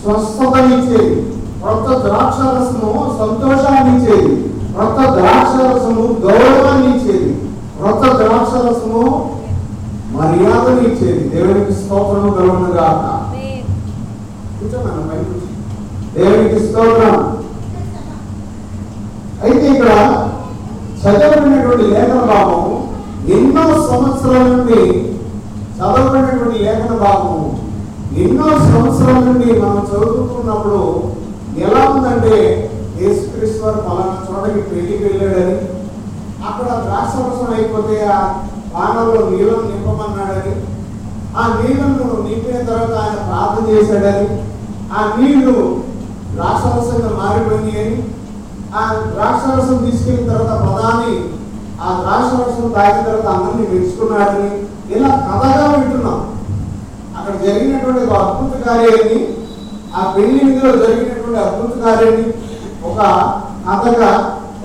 [0.00, 1.16] స్వస్థతనిచ్చేది.
[1.62, 4.32] కొత్త ద్రాక్ష రసము సంతోషాన్ని ఇచ్చేది
[4.76, 7.30] కొత్త ద్రాక్ష రసము గౌరవాన్ని ఇచ్చేది
[7.82, 9.02] కొత్త ద్రాక్ష రసము
[10.14, 12.88] మర్యాదను ఇచ్చేది దేవునికి స్తోత్రము కలుగునుగా
[14.56, 15.12] కూర్చోమన్న
[16.16, 17.14] దేవునికి స్తోత్రం.
[19.42, 19.90] అయితే ఇక్కడ
[21.00, 22.60] చదవబడినటువంటి లేఖన భావం
[23.28, 24.80] ఎన్నో సంవత్సరాల నుండి
[25.82, 27.38] చదవబడినటువంటి లేఖన భాగము.
[28.22, 30.80] ఎన్నో సంవత్సరాల నుండి మనం చదువుతున్నప్పుడు
[31.62, 32.34] ఎలా ఉందంటే
[32.98, 35.54] యేసుక్రీస్తు వారు పలానా చోటకి పెళ్ళికి వెళ్ళాడని
[36.48, 38.18] అక్కడ ద్రాక్షరసం అయిపోతే ఆ
[38.74, 40.54] పానంలో నీళ్ళను నింపమన్నాడని
[41.36, 44.28] ఆ నీళ్ళను నింపిన తర్వాత ఆయన ప్రార్థన చేశాడని
[44.92, 45.56] ఆ నీళ్ళు
[46.34, 47.96] ద్రాక్షరసంగా మారిపోయింది అని
[48.74, 51.14] ఆ ద్రాక్షరసం తీసుకెళ్ళిన తర్వాత ప్రధాని
[51.80, 54.50] ఆ ద్రాక్షరసం తాగిన తర్వాత అందరినీ మెచ్చుకున్నాడని
[54.96, 56.18] ఇలా కథగా వింటున్నాం.
[57.18, 59.18] అక్కడ జరిగినటువంటి ఒక అద్భుత కార్యాన్ని
[59.96, 62.26] ఆ పెళ్ళి విధిలో జరిగినటువంటి అద్భుత కార్యాన్ని
[62.90, 62.98] ఒక
[63.68, 64.12] కథగా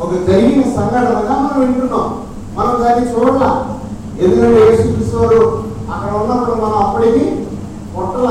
[0.04, 2.08] ఒక జరిగిన సంఘటనగా మనం వింటున్నాం.
[2.58, 3.46] మనం దాన్ని చూడాల.
[4.22, 5.18] ఎందుకంటే యేసుక్రీస్తు
[5.94, 7.26] అక్కడ ఉన్నప్పుడు మనం అప్పటికి
[7.96, 8.28] పొట్టల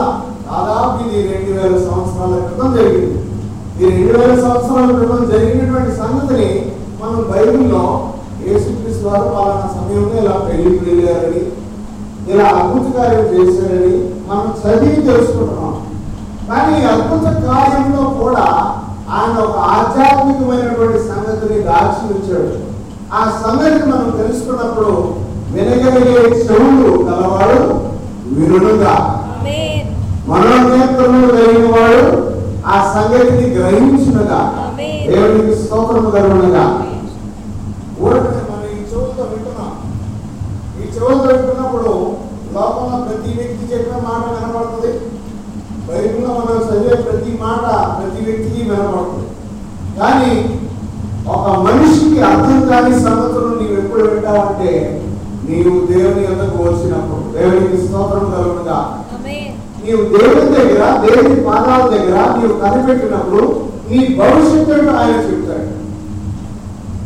[0.48, 3.18] దాదాపు ఇది రెండు వేల సంవత్సరాల క్రితం జరిగింది.
[3.80, 6.48] ఈ రెండు వేల సంవత్సరాల క్రితం జరిగినటువంటి సంగతిని
[7.02, 7.84] మనం బైబిల్లో
[8.46, 11.40] యేసుక్రీస్తు వారు పలానా సమయంలో ఇలా పెళ్ళికి వెళ్ళారని
[12.32, 13.96] ఇలా అద్భుత కార్యం చేశారని
[14.28, 15.74] మనం చదివి తెలుసుకుంటున్నాం.
[16.48, 18.46] కానీ అద్భుత కార్యంలో కూడా
[19.10, 22.54] ఆయన ఒక ఆధ్యాత్మికమైనటువంటి సంగతిని దాచి ఉంచాడు.
[23.14, 25.14] ఆ సంగతిని మనం తెలుసుకున్నప్పుడు
[25.52, 27.60] వినగలిగే చెవులు గలవాడు
[28.34, 29.22] వినుడుగా.
[30.28, 32.06] మనోనేత్రములు కలిగిన వాడు
[32.66, 34.40] ఆ సంగతిని గ్రహించునుగా.
[35.10, 36.64] దేవునికి స్తోత్రము కలుగునుగా.
[38.00, 39.72] మనం ఈ చెవులతో వింటున్నాం.
[40.80, 42.15] ఈ చెవులతో వింటున్నప్పుడు
[42.56, 44.92] లోపల ప్రతి వ్యక్తి చెప్పిన మాట వినపడుతుంది
[45.88, 47.64] బైబిల్లో మనం చదివే ప్రతి మాట
[47.96, 49.26] ప్రతి వ్యక్తికి వినపడుతుంది
[50.00, 50.30] కానీ
[51.28, 54.72] ఒక మనిషికి అర్థం కాని సంగతులు నీవు ఎప్పుడు వింటావంటే
[55.44, 58.78] నీవు దేవుని ఎందుకు వచ్చినప్పుడు దేవునికి స్తోత్రం కలుగునుగా.
[59.82, 63.42] నీవు దేవుని దగ్గర దేవుని పాదాల దగ్గర నీవు కనిపెట్టినప్పుడు
[63.90, 65.68] నీ భవిష్యత్తు ఆయన చెప్తాడు.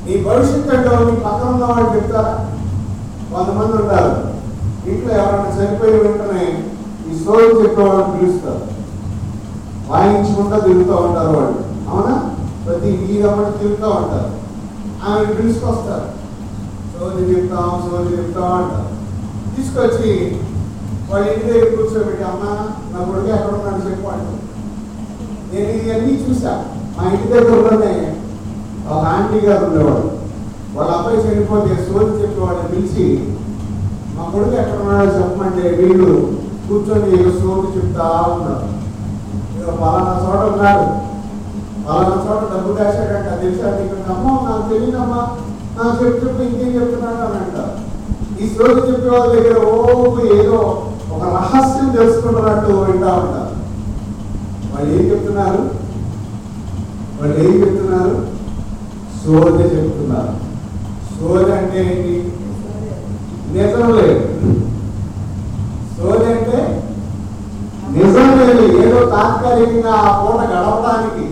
[0.06, 0.70] నీ భవిష్యత్తు
[1.04, 2.32] నీ పక్కన ఉన్న వాళ్ళు చెప్తారా?
[3.32, 4.12] కొంతమంది ఉంటారు.
[4.88, 6.44] ఇంట్లో ఎవరైనా చనిపోయిన వెంటనే
[7.08, 8.62] ఈ స్టోరీ చెప్పేవాళ్ళు పిలుస్తారు.
[9.90, 11.58] వాయించకుండా తిరుగుతూ ఉంటారు వాళ్ళు.
[11.90, 12.14] అవునా?
[12.66, 14.30] ప్రతి వీధమ్మటి తిరుగుతూ ఉంటారు.
[15.08, 16.08] ఆమె పిలుచుకొస్తారు.
[16.92, 18.88] సోది చెప్తాం సోది చెప్తాం అంటారు.
[19.56, 20.10] తీసుకొచ్చి
[21.10, 22.44] వాళ్ళ ఇంటి దగ్గర కూర్చోబెట్టి అమ్మ
[22.92, 24.38] నా కొడుకు ఎక్కడ ఉన్నాడు చెప్పు అంటారు.
[25.52, 26.52] నేను ఇవన్నీ చూసా
[26.96, 27.94] మా ఇంటి దగ్గరలోనే
[28.90, 30.10] ఒక ఆంటీ గారు ఉండేవాడు
[30.74, 33.06] వాళ్ళ అబ్బాయి చనిపోతే సోది చెప్పి వాళ్ళని పిలిచి
[34.32, 36.10] కొడుకు ఎక్కడ ఉన్నాడో చెప్పమంటే వీళ్ళు
[36.68, 37.30] కూర్చొని ఏదో
[37.76, 38.66] చెప్తా ఉన్నారు
[39.56, 40.84] ఇక పలానా చోట ఉన్నాడు.
[41.86, 45.22] పలానా చోట డబ్బు దాచాడంట తెలుసా నీకు అమ్మో నాకు తెలియదమ్మా.
[45.76, 47.22] నాకు చెప్పి చెప్పి ఇంకేం చెప్తున్నాడు?
[47.26, 47.74] అని అంటారు
[48.40, 49.74] ఈ సోది చెప్పే వాళ్ళ దగ్గర ఓ
[50.36, 50.58] ఏదో
[51.14, 53.54] ఒక రహస్యం తెలుసుకుంటున్నట్టు వింటా ఉంటారు.
[54.72, 55.62] వాళ్ళు ఏం చెప్తున్నారు?
[57.20, 58.14] వాళ్ళు ఏం చెప్తున్నారు?
[59.20, 60.32] సోద చెప్తున్నారు.
[61.10, 62.14] సోద అంటే ఏంటి?
[63.54, 64.20] నిజం లేదు.
[65.94, 66.58] సోది అంటే
[67.90, 68.64] నిజం లేదు.
[68.78, 71.24] ఏదో తాత్కాలికంగా ఆ పూట గడపడానికి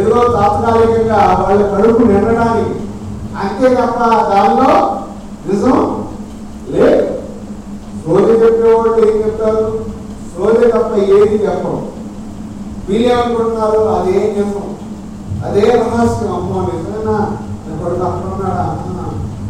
[0.00, 2.74] ఏదో తాత్కాలికంగా వాళ్ళ కడుపు నిండడానికి.
[3.42, 3.98] అంతే తప్ప
[4.30, 4.70] దానిలో
[5.46, 5.78] నిజం
[6.68, 7.06] లేదు.
[8.04, 9.64] సోది చెప్పేవాళ్ళు ఏం చెప్తారు?
[10.32, 11.80] సోది తప్ప ఏది చెప్పరు.
[12.88, 14.68] వీళ్ళేమనుకుంటున్నారు అదే నిజం.
[15.46, 16.34] అదే రహస్యం.
[16.34, 17.16] అమ్మో నిజమేనా?
[17.66, 18.64] నా కొడుకు అక్కడ ఉన్నాడా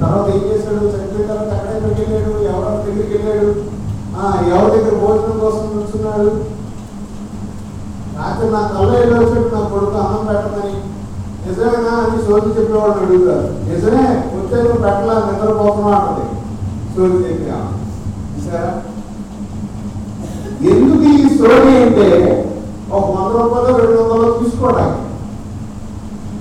[0.01, 0.85] తర్వాత ఏం చేశాడు?
[0.93, 1.52] చనిపోయిన తర్వాత
[2.05, 3.51] వెళ్ళాడు ఎవరో దగ్గరికి వెళ్ళాడు
[4.15, 6.31] ఆ, ఎవరి దగ్గర భోజనం కోసం కూర్చున్నాడు.
[8.17, 10.75] రాత్రి నా కళ్ళ వెళ్ళొచ్చాడు నా కొడుకు అన్నం పెట్టమని
[11.45, 11.93] నిజమేనా?
[12.01, 16.27] అని సోది చెప్పేవాడు అడుగుతారు నిజమే వచ్చే నువ్వు పెట్టలా నిద్రపోతున్నా అంటది
[16.93, 17.59] సోది చెప్పా
[20.71, 22.09] ఎందుకు ఈ సోది అంటే
[22.91, 24.99] ఒక వంద రూపాయలు రెండు వందలు తీసుకోవడానికి.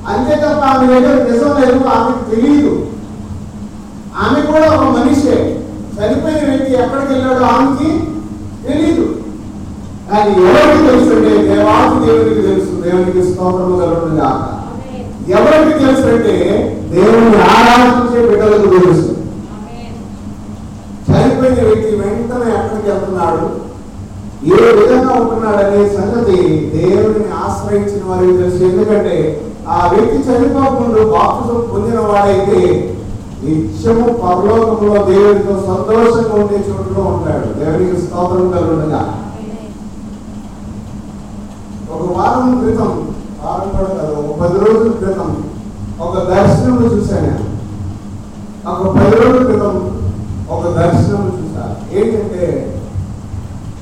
[0.08, 2.72] అంతే తప్ప ఆమె దగ్గర నిజం లేదు ఆమెకు తెలియదు
[4.18, 5.36] ఆమె కూడా ఒక మనిషే.
[6.02, 7.90] చనిపోయిన వ్యక్తి ఎక్కడికి వెళ్ళాడో ఆమెకి
[8.66, 9.06] తెలియదు
[10.10, 12.72] కానీ ఎవరికి తెలుసు అంటే దేవాది దేవునికి తెలుసు.
[12.84, 14.22] దేవునికి స్తోత్రము కలుగుతుంది
[15.34, 16.36] ఎవరికి తెలుసు అంటే
[16.94, 19.08] దేవుని ఆరాధించే బిడ్డలకు తెలుసు.
[21.08, 23.46] చనిపోయిన వ్యక్తి వెంటనే ఎక్కడికి వెళ్తున్నాడు?
[24.52, 26.38] ఏ విధంగా ఉంటున్నాడు అనే సంగతి
[26.76, 28.62] దేవుని ఆశ్రయించిన వారికి తెలుసు.
[28.70, 29.16] ఎందుకంటే
[29.70, 32.60] ఆ వ్యక్తి చనిపోకుండా బాప్తిజం పొందిన వాడైతే
[33.44, 37.48] నిత్యము పరలోకంలో దేవుడితో సంతోషంగా ఉండే చోటులో ఉంటాడు.
[37.60, 39.02] దేవునికి స్తోత్రం కలుగుతుండగా
[41.94, 42.92] ఒక వారం క్రితం
[43.44, 45.32] వారం కూడా కాదు ఒక పది రోజుల క్రితం
[46.06, 47.46] ఒక దర్శనం చూశాను నేను.
[48.72, 49.76] ఒక పది రోజుల క్రితం
[50.54, 51.66] ఒక దర్శనం చూసా
[51.98, 52.46] ఏంటంటే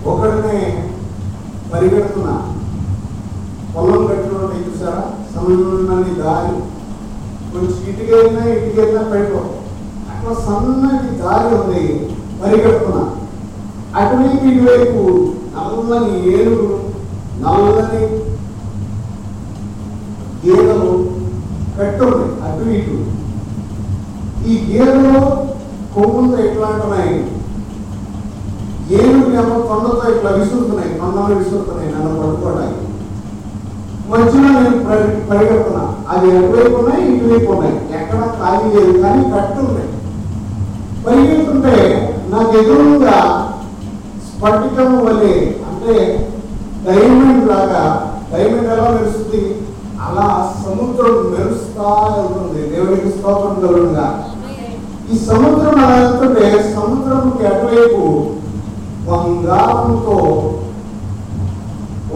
[0.05, 0.59] ఒకరిని
[1.71, 2.35] పరిగెడుతున్నా.
[3.73, 5.01] పొలం కట్టులో చూసారా
[5.33, 6.55] సన్నని దారి.
[7.51, 9.41] కొంచెం ఇటుక వెళ్ళినా ఇటుక వెళ్ళినా పెట్టుకో
[10.11, 12.09] అట్లా సన్నటి దారి ఉంది.
[12.41, 13.03] పరిగెడుతున్నా.
[13.99, 15.01] అటువైపు ఇటువైపు
[15.55, 16.79] నల్లని ఏనుగు
[17.43, 18.01] నల్లని
[20.43, 20.91] గేదెలు
[21.77, 22.97] కట్టుంది అటు ఇటు.
[24.47, 25.19] ఈ గేదెలు
[25.93, 27.15] కొమ్ములతో ఎట్లా అంటున్నాయి
[28.97, 30.99] ఏనుగు ఏమో కొండతో ఇట్లా విసురుతున్నాయి.
[30.99, 31.91] కొండలు విసురుతున్నాయి.
[31.91, 32.85] నన్ను పడుకోవడానికి
[34.11, 34.83] మధ్యలో నేను
[35.29, 35.83] పరిగెడుతున్నా.
[36.11, 37.75] అది ఎటువైపు ఉన్నాయి ఇటువైపు ఉన్నాయి.
[37.99, 39.89] ఎక్కడ ఖాళీ లేదు కానీ కట్టు ఉన్నాయి.
[41.05, 41.75] పరిగెడుతుంటే
[42.31, 43.17] నాకు ఎదురుగా
[44.27, 45.35] స్ఫటికం వలె
[45.69, 45.93] అంటే
[46.85, 47.83] డైమండ్ లాగా
[48.31, 49.43] డైమండ్ ఎలా మెరుస్తుంది?
[50.05, 50.27] అలా
[50.65, 51.87] సముద్రం మెరుస్తా
[52.23, 52.61] ఉంటుంది.
[52.73, 54.07] దేవుడికి స్తోత్రం కలుగుగా
[55.11, 56.45] ఈ సముద్రం అలా వెళ్తుంటే
[56.75, 58.03] సముద్రంకి అటువైపు
[59.07, 60.17] బంగారంతో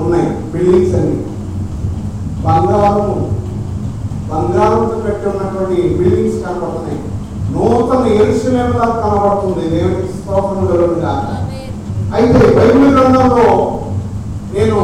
[0.02, 1.18] ఉన్నాయి బిల్డింగ్స్ అన్ని.
[2.46, 3.16] బంగారము
[4.30, 7.00] బంగారంతో పెట్టి ఉన్నటువంటి బిల్డింగ్స్ కనబడుతున్నాయి.
[7.54, 9.64] నూతన ఎరుసలేంలా కనబడుతుంది.
[9.76, 11.14] దేవునికి స్తోత్రం జరుగుతుందా
[12.16, 13.48] అయితే బైబిల్ గ్రంథంలో
[14.56, 14.80] నేను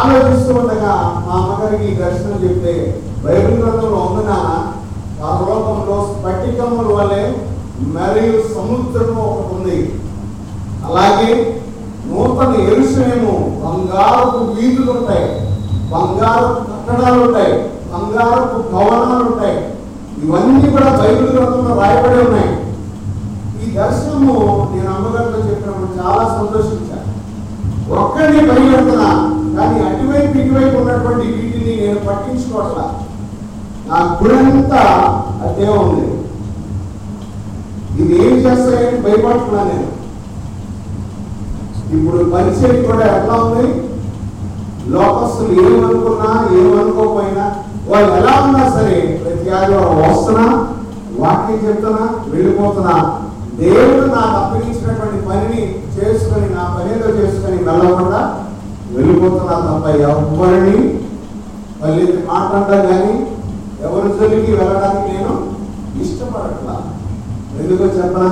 [0.00, 0.92] ఆలోచిస్తూ ఉండగా
[1.24, 2.74] మా అమ్మగారికి దర్శనం చెప్తే
[3.24, 4.30] బైబిల్ గ్రంథంలో ఉన్న
[5.20, 7.24] పరలోకంలో స్ఫటికముల వలె
[7.96, 9.78] మరియు సముద్రము ఒకటి ఉంది.
[10.86, 11.30] అలాగే
[12.08, 15.28] నూతన ఎరుసలేము బంగారపు వీధులు ఉంటాయి.
[15.92, 17.54] బంగారు కట్టడాలు ఉంటాయి.
[17.92, 19.58] బంగారు భవనాలు ఉంటాయి.
[20.24, 22.50] ఇవన్నీ కూడా బైబిల్ గ్రంథంలో రాయబడి ఉన్నాయి.
[23.62, 24.34] ఈ దర్శనము
[24.72, 27.08] నేను అమ్మగారితో చెప్పినప్పుడు చాలా సంతోషించాను.
[28.00, 29.08] ఒక్కడిని పరిగెడుతున్నా
[29.56, 32.84] కానీ అటువైపు ఇటువైపు ఉన్నటువంటి వీటిని నేను పట్టించుకోవట్లా.
[33.88, 34.82] నా గుడంతా
[35.46, 36.06] అదే ఉంది.
[38.00, 39.88] ఇది ఏం చేస్తాయని భయపడుతున్నా నేను.
[41.96, 43.66] ఇప్పుడు పరిచయం కూడా ఎట్లా ఉంది?
[44.94, 47.44] లోకస్తులు ఏమనుకున్నా ఏమనుకోకపోయినా
[47.90, 50.44] వాళ్ళు ఎలా ఉన్నా సరే ప్రతి ఆదివారం వస్తున్నా
[51.18, 52.94] వాక్యం చెప్తున్నా వెళ్ళిపోతున్నా
[53.58, 55.62] దేవుడు నాకు అప్పగించినటువంటి పనిని
[55.96, 58.20] చేసుకొని నా పనిలో చేసుకొని వెళ్ళకుండా
[58.94, 60.78] వెళ్ళిపోతున్నా తప్ప ఎవరిని
[61.82, 63.12] మళ్ళీ మాట్లాడటం కానీ
[63.84, 65.32] ఎవరి జోలికి వెళ్ళడానికి నేను
[66.02, 66.74] ఇష్టపడట్లా.
[67.60, 68.28] ఎందుకో చెప్పనా?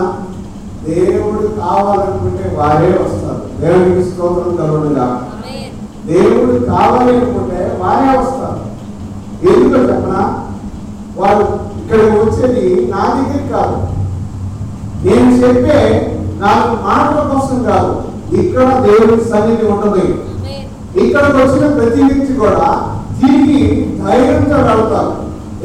[0.85, 3.43] దేవుడు కావాలనుకుంటే వారే వస్తారు.
[3.61, 5.07] దేవునికి స్తోత్రం కలుగునుగా
[6.07, 8.40] దేవుడు కావాలి అనుకుంటే వారే వస్తారు.
[9.49, 10.23] ఎందుకంటే చెప్పనా?
[11.19, 11.45] వాడు
[11.81, 13.79] ఇక్కడికి వచ్చేది నా దగ్గర కాదు.
[15.05, 15.79] నేను చెప్పే
[16.43, 17.93] నాకు మాటల కోసం కాదు.
[18.41, 20.03] ఇక్కడ దేవుడి సన్నిధి ఉండదు
[21.03, 22.67] ఇక్కడికి వచ్చిన ప్రతి వ్యక్తి కూడా
[23.21, 23.61] తిరిగి
[24.05, 25.13] ధైర్యంతో వెళ్తారు.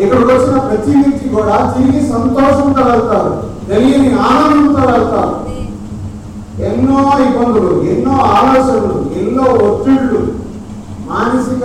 [0.02, 3.32] ఇక్కడికి వచ్చిన ప్రతి వ్యక్తి కూడా తిరిగి సంతోషంతో వెళ్తారు.
[3.70, 5.34] తెలియని ఆనందంతో వెళ్తారు.
[6.68, 10.20] ఎన్నో ఇబ్బందులు ఎన్నో ఆలోచనలు ఎన్నో ఒత్తిళ్ళు
[11.10, 11.64] మానసిక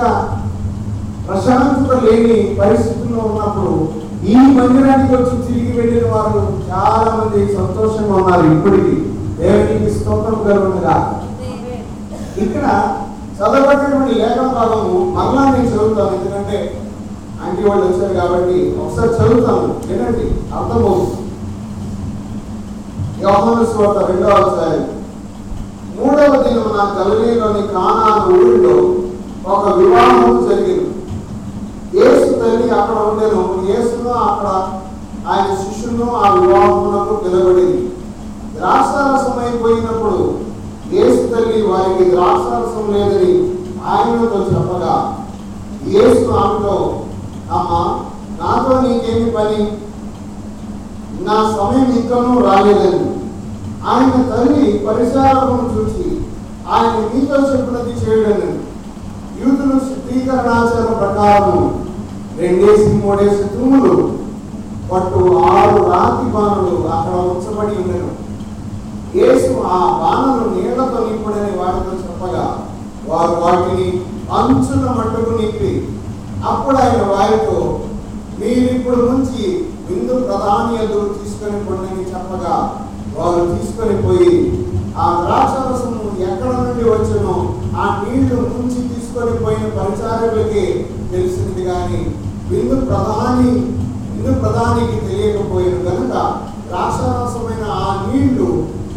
[1.30, 3.88] ప్రశాంతత లేని పరిస్థితుల్లో ఉన్నప్పుడు
[4.26, 6.40] ఈ మందిరానికి వచ్చి తిరిగి వెళ్ళిన వారు
[6.70, 8.96] చాలా మంది సంతోషంగా ఉన్నారు ఇప్పటికీ.
[9.38, 11.22] దేవునికి స్తోత్రం కలుగునుగా.
[12.38, 12.64] ఇక్కడ
[13.36, 16.16] చదవబడినటువంటి లేఖన భాగము మరలా నేను చదువుతాను.
[16.16, 16.58] ఎందుకంటే
[17.44, 19.92] ఆంటీ వాళ్ళు వచ్చారు కాబట్టి ఒకసారి చదువుతాను.
[19.92, 21.16] ఏంటండి అర్థమవుతుంది.
[23.22, 24.86] యోహాను స్వార్త రెండవ అధ్యాయం.
[25.96, 26.34] మూడవ
[26.76, 28.76] నా గలిలీలోని కానా ఊరిలో
[29.46, 30.89] ఒక వివాహం జరిగింది.
[31.98, 33.40] యేసు తల్లి అక్కడ ఉండేను.
[33.70, 34.48] యేసును అక్కడ
[35.30, 37.80] ఆయన శిష్యును ఆ వివాహమునకు నిలబడింది
[38.54, 40.20] ద్రాక్షారసం అయిపోయినప్పుడు
[40.92, 43.32] యేసు తల్లి వారికి ద్రాక్షారసం లేదని
[43.90, 44.94] ఆయనతో చెప్పగా
[45.88, 46.76] యేసు ఆమెతో
[47.58, 47.72] అమ్మ
[48.40, 49.62] నాతో నీకేమి పని?
[51.26, 53.00] నా సమయం ఇంకనూ రాలేదని.
[53.90, 56.06] ఆయన తల్లి పరిసరాలను చూసి
[56.72, 58.50] ఆయన మీతో చెప్పినది చేయడని
[59.40, 61.60] యూదులు శుద్ధీకరణాచారం ప్రకారము
[62.38, 63.94] రెండేసి మూడేసి తూములు
[64.90, 68.10] పట్టు ఆరు రాతి బాణులు అక్కడ ఉంచబడి ఉండను
[69.14, 72.44] యేసు ఆ బాణలు నీళ్ళతో నింపుడని వారితో చెప్పగా
[73.08, 73.88] వారు వాటిని
[74.32, 75.72] అంచున మట్టుకు నింపి
[76.44, 77.56] అప్పుడు ఆయన వారితో
[78.38, 79.42] మీరిప్పుడు నుంచి
[79.86, 82.54] విందు ప్రధాని ఎదురు తీసుకొని పొండని చెప్పగా
[83.16, 84.36] వారు తీసుకొని పోయి
[84.96, 87.34] ఆ ద్రాక్షరసము ఎక్కడ నుండి వచ్చునో
[87.76, 90.64] ఆ నీళ్ళు ముంచి తీసుకొని పోయిన పరిచారకులకి
[91.10, 92.00] తెలిసింది కానీ
[92.50, 93.52] విందు ప్రధాని
[94.10, 96.14] విందు ప్రధానికి తెలియకపోయిన కనుక
[96.66, 98.48] ద్రాక్షరసమైన ఆ నీళ్ళు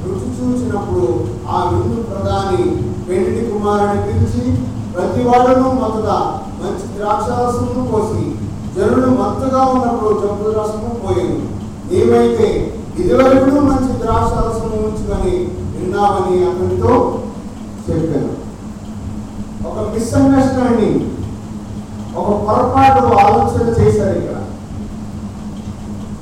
[0.03, 1.08] రుచి చూసినప్పుడు
[1.49, 2.63] ఆ విందు ప్రధాని
[3.08, 4.43] పెండి కుమారుని పిలిచి
[4.93, 6.10] ప్రతి వాళ్ళను మొదట
[6.60, 8.25] మంచి ద్రాక్షరసము పోసి
[8.75, 11.41] జనులు మత్తుగా ఉన్నప్పుడు జబ్బు రసము పోయింది
[11.95, 12.47] ఏమైతే
[12.97, 15.36] ఇదివరకు మంచి ద్రాక్ష రసము ఉంచుకొని
[15.83, 16.93] విన్నావని అతనితో
[17.85, 18.31] చెప్పాను.
[19.69, 21.01] ఒక మిస్అండర్స్టాండింగ్
[22.15, 24.39] ఒక పొరపాటు ఆలోచన చేశారు ఇక్కడ.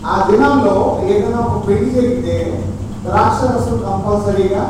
[0.05, 2.35] ఆ దినంలో ఏదైనా ఒక పెళ్ళి జరిగితే
[3.05, 4.63] ద్రాక్షరసం కంపల్సరీగా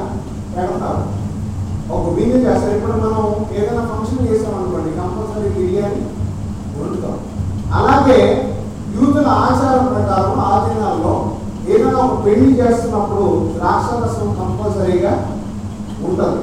[0.56, 1.04] పెడతారు.
[1.96, 3.24] ఒక విందు చేస్తారు ఇప్పుడు మనం
[3.58, 6.02] ఏదైనా ఫంక్షన్ చేసాం అనుకోండి కంపల్సరీ బిర్యానీ
[6.80, 7.18] వండుతాం.
[7.78, 8.20] అలాగే
[8.96, 11.14] యూతుల ఆచారం ప్రకారం ఆ దినాల్లో
[11.70, 15.14] ఏదైనా ఒక పెళ్ళి చేస్తున్నప్పుడు ద్రాక్షరసం కంపల్సరీగా
[16.04, 16.42] ఉంటుంది.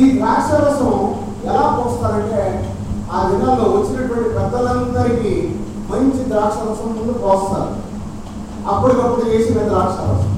[0.00, 1.14] ఈ ద్రాక్షరసం
[1.50, 2.72] ఎలా పోస్తారంటే
[3.12, 5.54] ఆ దినాల్లో వచ్చినటువంటి పెద్దలందరికీ
[5.90, 7.72] మంచి ద్రాక్షరసం ముందు పోస్తారు.
[8.70, 10.32] అప్పటికప్పుడు చేసిన ద్రాక్షరసం.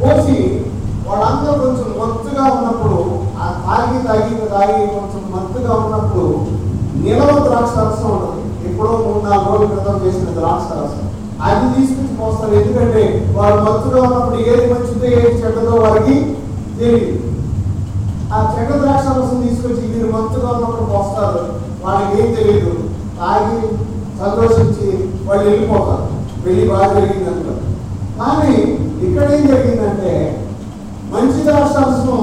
[0.00, 0.64] పోసి
[1.08, 2.98] వాళ్ళందరూ కొంచెం మత్తుగా ఉన్నప్పుడు
[3.42, 6.46] ఆ తాగి తాగి తాగి కొంచెం మత్తుగా ఉన్నప్పుడు
[7.04, 8.70] నిలవ ద్రాక్షరసం ఉంటుంది.
[8.70, 11.04] ఎప్పుడో మూడు నాలుగు రోజుల క్రితం చేసిన ద్రాక్షరసం.
[11.46, 13.02] అది తీసుకొచ్చి పోస్తారు ఎందుకంటే
[13.36, 16.16] వారు మత్తులో ఉన్నప్పుడు ఏది మంచిదో ఏది చెడ్డదో వారికి
[16.78, 17.14] తెలియదు.
[18.34, 21.42] ఆ చెడ్డ ద్రాక్షరసం తీసుకొచ్చి మీరు మత్తుగా ఉన్నప్పుడు మోస్తారు.
[21.84, 22.72] వాళ్ళకి ఏం తెలియదు.
[23.18, 23.60] తాగి
[24.20, 24.88] సంతోషించి
[25.28, 26.06] వాళ్ళు వెళ్ళిపోతారు.
[26.44, 27.54] వెళ్ళి బాగా జరిగింది
[28.20, 28.52] కానీ
[29.06, 30.12] ఇక్కడ ఏం జరిగిందంటే
[31.12, 32.20] మంచి ద్రాక్ష రసం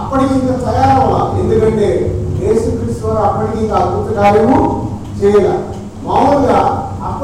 [0.00, 1.34] అప్పటికి ఇంకా తయారవ్వాలి.
[1.42, 1.88] ఎందుకంటే
[2.44, 4.58] యేసుక్రీస్తు వారు అప్పటికి ఇంకా అద్భుత కార్యము
[5.20, 5.54] చేయాలి.
[6.06, 6.58] మామూలుగా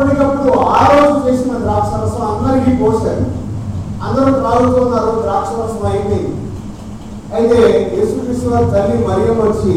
[0.02, 3.24] అప్పటికప్పుడు ఆ రోజు చేసిన ద్రాక్షరసం అందరికీ పోసారు
[4.02, 6.32] అందరూ త్రాగుతున్నారు ద్రాక్షరసం అయిపోయింది
[7.34, 7.58] అయితే
[7.92, 9.74] యేసుక్రీస్తు వారి తల్లి మరియం వచ్చి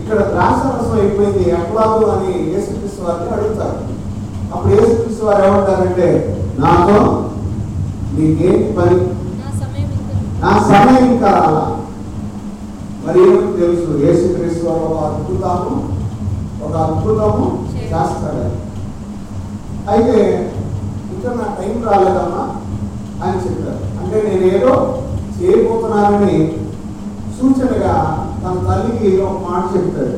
[0.00, 3.78] ఇక్కడ ద్రాక్షరసం అయిపోయింది ఎట్లాగో అని యేసుక్రీస్తు వారిని అడుగుతారు.
[4.52, 6.08] అప్పుడు యేసుక్రీస్తు వారు ఏమంటారంటే
[6.58, 6.98] నాతో
[8.14, 8.98] నీకేంటి పని?
[10.42, 11.64] నా సమయం ఇంకా రాలా.
[13.04, 13.90] మరి ఏమిటి తెలుసు?
[14.04, 15.76] యేసుక్రీస్తు వారు ఒక అద్భుతము
[16.64, 17.44] ఒక అద్భుతము
[17.92, 18.46] రాస్తాడు.
[19.92, 20.16] అయితే
[21.14, 22.44] ఇంకా నా టైం రాలేదమ్మా
[23.24, 24.72] అని చెప్పారు అంటే నేను ఏదో
[25.38, 26.36] చేయబోతున్నానని
[27.38, 27.94] సూచనగా
[28.42, 30.16] తన తల్లికి ఒక మాట చెప్తాడు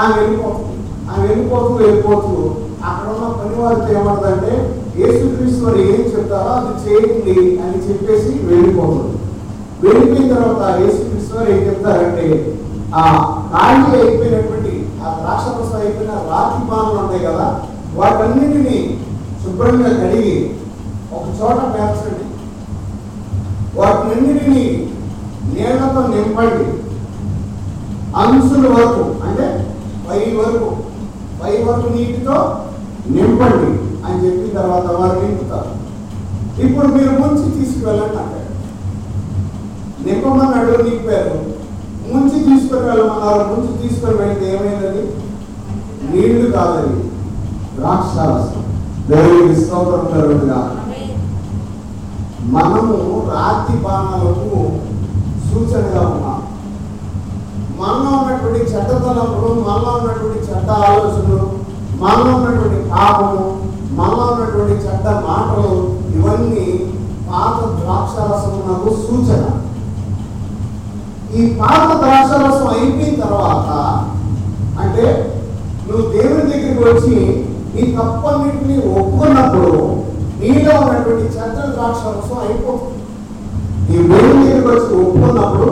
[0.00, 0.74] ఆమె వెళ్ళిపోతుంది.
[1.10, 2.34] ఆమె వెళ్ళిపోతూ వెళ్ళిపోతూ
[2.88, 4.52] అక్కడ ఉన్న పని వారితో ఏమంటుందంటే
[5.00, 9.14] యేసుక్రీస్తు వారు ఏం చెప్తారో అది చేయండి అని చెప్పేసి వెళ్ళిపోతుంది.
[9.84, 12.26] వెళ్ళిపోయిన తర్వాత యేసుక్రీస్తు వారు ఏం చెప్తారంటే
[13.00, 13.02] ఆ
[13.52, 14.57] ఖాళీ అయిపోయినటువంటి
[15.08, 17.60] ఆ ద్రాక్షరసం అయిపోయిన రాతి పానులు ఉంటాయి కదా
[17.94, 19.00] వాటన్నిటిని
[19.42, 20.54] శుభ్రంగా కడిగి
[21.12, 22.24] ఒక చోట పేర్చండి.
[23.78, 24.88] వాటినన్నిటిని
[25.54, 26.66] నీళ్ళతో నింపండి.
[28.16, 29.46] అంచుల వరకు అంటే
[30.10, 30.68] పై వరకు
[31.40, 32.36] పై వరకు నీటితో
[33.10, 33.70] నింపండి
[34.06, 35.72] అని చెప్పిన తర్వాత వారు నింపుతారు.
[36.66, 38.44] ఇప్పుడు మీరు ముంచి తీసుకువెళ్ళండి అక్కడ
[40.06, 41.57] నింపమన్నాడు నింపారు
[42.10, 45.02] ముంచి తీసుకొని వెళ్ళమన్నారు ముంచి తీసుకొని వెళ్తే ఏమైందండి?
[46.10, 46.98] నీళ్ళు కాదని
[47.76, 48.62] ద్రాక్షారసం.
[49.10, 50.60] దేవునికి స్తోత్రం కలుగుగా
[52.54, 52.96] మనము
[53.32, 54.60] రాతి బాణాలకు
[55.48, 56.38] సూచనగా ఉన్నాం.
[57.80, 61.48] మనలో ఉన్నటువంటి చెడ్డతనప్పుడు మనలో ఉన్నటువంటి చెడ్డ ఆలోచనలు
[62.02, 63.44] మనలో ఉన్నటువంటి పాపము
[63.98, 65.70] మనలో ఉన్నటువంటి చెడ్డ మాటలు
[66.16, 66.66] ఇవన్నీ
[67.30, 69.44] పాత ద్రాక్షరసమునకు సూచన.
[71.36, 73.70] ఈ పాత ద్రాక్షారసం అయిపోయిన తర్వాత
[74.82, 75.04] అంటే
[75.88, 77.16] నువ్వు దేవుని దగ్గరికి వచ్చి
[77.74, 79.72] నీ తప్పన్నింటినీ ఒప్పుకున్నప్పుడు
[80.40, 82.94] నీలో ఉన్నటువంటి చెడ్డ ద్రాక్షారసం అయిపోతుంది.
[83.88, 85.68] నీ దేవుని దగ్గరికి వచ్చి ఒప్పుకున్నప్పుడు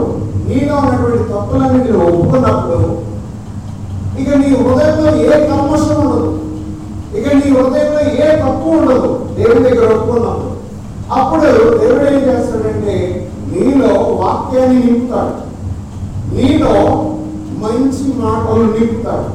[0.47, 2.79] నీలో ఉన్నటువంటి తప్పులన్నింటినీ ఒప్పుకున్నప్పుడు
[4.19, 6.29] ఇక నీ హృదయంలో ఏ కల్మషం ఉండదు.
[7.17, 10.53] ఇక నీ హృదయంలో ఏ తప్పు ఉండదు దేవుని దగ్గర ఒప్పుకున్నప్పుడు.
[11.17, 11.41] అప్పుడు
[11.81, 12.95] దేవుడు ఏం చేస్తాడంటే
[13.51, 13.91] నీలో
[14.21, 15.46] వాక్యాన్ని నింపుతాడు.
[16.33, 16.73] నీలో
[17.61, 19.27] మంచి మాటలు నింపుతాడు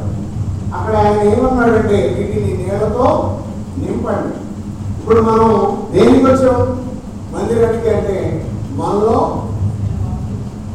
[0.76, 3.06] అక్కడ ఆయన ఏమన్నాడంటే వీటిని నేలతో
[3.78, 4.32] నింపండి.
[5.00, 5.48] ఇప్పుడు మనం
[5.92, 6.58] దేనికి వచ్చాం?
[7.34, 8.16] మందిరానికి అంటే
[8.74, 9.18] మనలో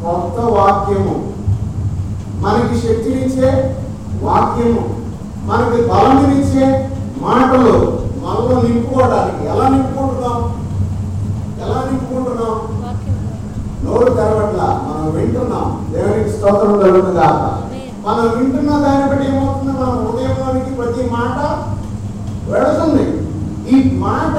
[0.03, 1.15] కొత్త వాక్యము
[2.39, 3.49] మనకి శక్తినిచ్చే
[4.21, 4.83] వాక్యము.
[5.45, 6.65] మనకి బలమినిచ్చే
[7.21, 7.75] మాటలు
[8.23, 10.39] మనలో నింపుకోవడానికి ఎలా నింపుకుంటున్నాం?
[11.63, 12.55] ఎలా నింపుకుంటున్నాం?
[13.85, 14.67] నోరు తెరవట్లా
[15.15, 15.67] వింటున్నాం.
[15.93, 17.29] దేవునికి స్తోత్రం కలుగుతుందా
[18.07, 19.71] మనం వింటున్న దాన్ని బట్టి ఏమవుతుంది?
[19.71, 21.37] మన హృదయంలోనికి ప్రతి మాట
[22.51, 23.05] వెళుతుంది.
[23.71, 24.37] ఈ మాట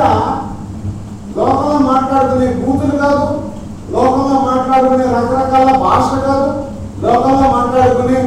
[1.38, 3.26] లోకంలో మాట్లాడుకునే బూతులు కాదు.
[3.90, 6.48] లోకంలో మాట్లాడుకునే రకరకాల భాష కాదు.
[7.06, 8.20] లోకంలో మాట్లాడుకునే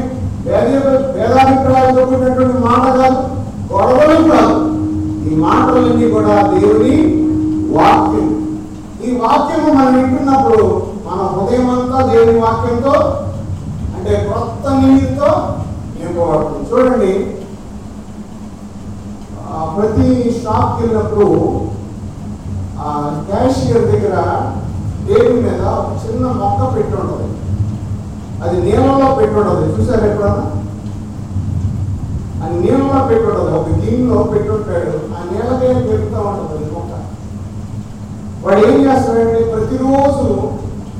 [2.05, 3.19] కూడినటువంటి మాట కాదు.
[3.73, 4.55] గొడవలు కాదు.
[5.31, 6.95] ఈ మాటలన్నీ కూడా దేవుని
[7.75, 8.27] వాక్యం
[9.05, 10.63] ఈ వాక్యము మనం వింటున్నప్పుడు
[11.07, 12.93] మన హృదయం అంతా దేవుని వాక్యంతో
[13.95, 15.29] అంటే కొత్త నీటితో
[15.97, 17.13] నింపబడుతుంది చూడండి.
[19.75, 20.07] ప్రతి
[20.41, 21.27] షాప్కి వెళ్ళినప్పుడు
[23.27, 24.15] క్యాషియర్ దగ్గర
[25.07, 27.27] టేబుల్ మీద ఒక చిన్న మొక్క పెట్టి ఉంటుంది.
[28.43, 29.65] అది నీళ్ళలో పెట్టి ఉంటుంది.
[29.75, 30.45] చూసారు ఎప్పుడన్నా
[32.41, 33.51] ఆ నీళ్ళలో పెట్టి ఉంటుంది.
[33.59, 34.93] ఒక గిన్నెలో పెట్టి ఉంటాడు.
[35.15, 36.91] ఆ నీళ్ళకే పెరుగుతూ ఉంటుంది అది మొక్క.
[38.43, 40.27] వాడు ఏం చేస్తాడంటే ప్రతిరోజు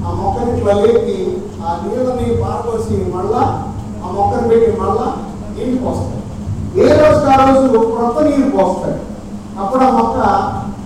[0.05, 1.17] ఆ మొక్కని ఇట్లా లేపి
[1.65, 3.43] ఆ నీళ్ళని పారపోసి మళ్ళా
[4.03, 5.07] ఆ మొక్కను పెట్టి మళ్ళా
[5.65, 6.19] నీళ్ళు పోస్తాడు
[6.79, 8.99] ఏ రోజు ఆ రోజు కొత్త నీరు పోస్తాడు
[9.61, 10.17] అప్పుడు ఆ మొక్క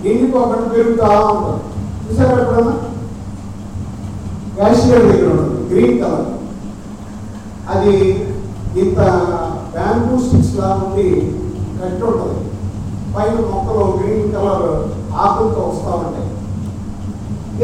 [0.06, 1.62] ఎండిపోకుండా పెరుగుతూ ఉంటుంది.
[2.06, 2.74] చూసారా ఎప్పుడన్నా?
[4.56, 6.26] క్యాషియర్ దగ్గర ఉంటుంది గ్రీన్ కలర్.
[7.72, 7.94] అది
[8.82, 8.98] ఇంత
[9.72, 11.08] బ్యాంబూ స్టిక్స్ లా ఉండి
[11.78, 12.40] కట్టి ఉంటుంది.
[13.14, 14.66] పైన మొక్కలు గ్రీన్ కలర్
[15.22, 16.30] ఆకులతో వస్తూ ఉంటాయి.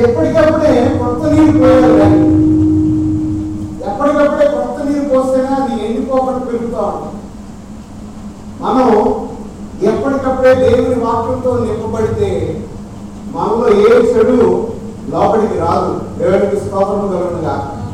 [0.04, 2.20] ఎప్పటికప్పుడే కొత్త నీరు పోయాలి.
[3.90, 4.46] ఎప్పటికప్పుడే
[4.84, 7.22] నీరు పోస్తేనే అది ఎండిపోకుండా పెరుగుతూ ఉంటుంది
[8.60, 8.88] మనం
[9.82, 12.60] ఎప్పటికప్పుడే దేవుని వాక్యంతో నింపబడితే
[13.32, 14.68] మనలో ఏ చెడు
[15.08, 16.00] లోపలికి రాదు.
[16.18, 17.84] దేవునికి స్తోత్రం కలుగునుగా.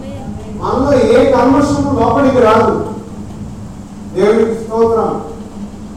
[0.62, 2.86] మనలో ఏ కల్మషం లోపలికి రాదు.
[4.14, 5.24] దేవునికి స్తోత్రం.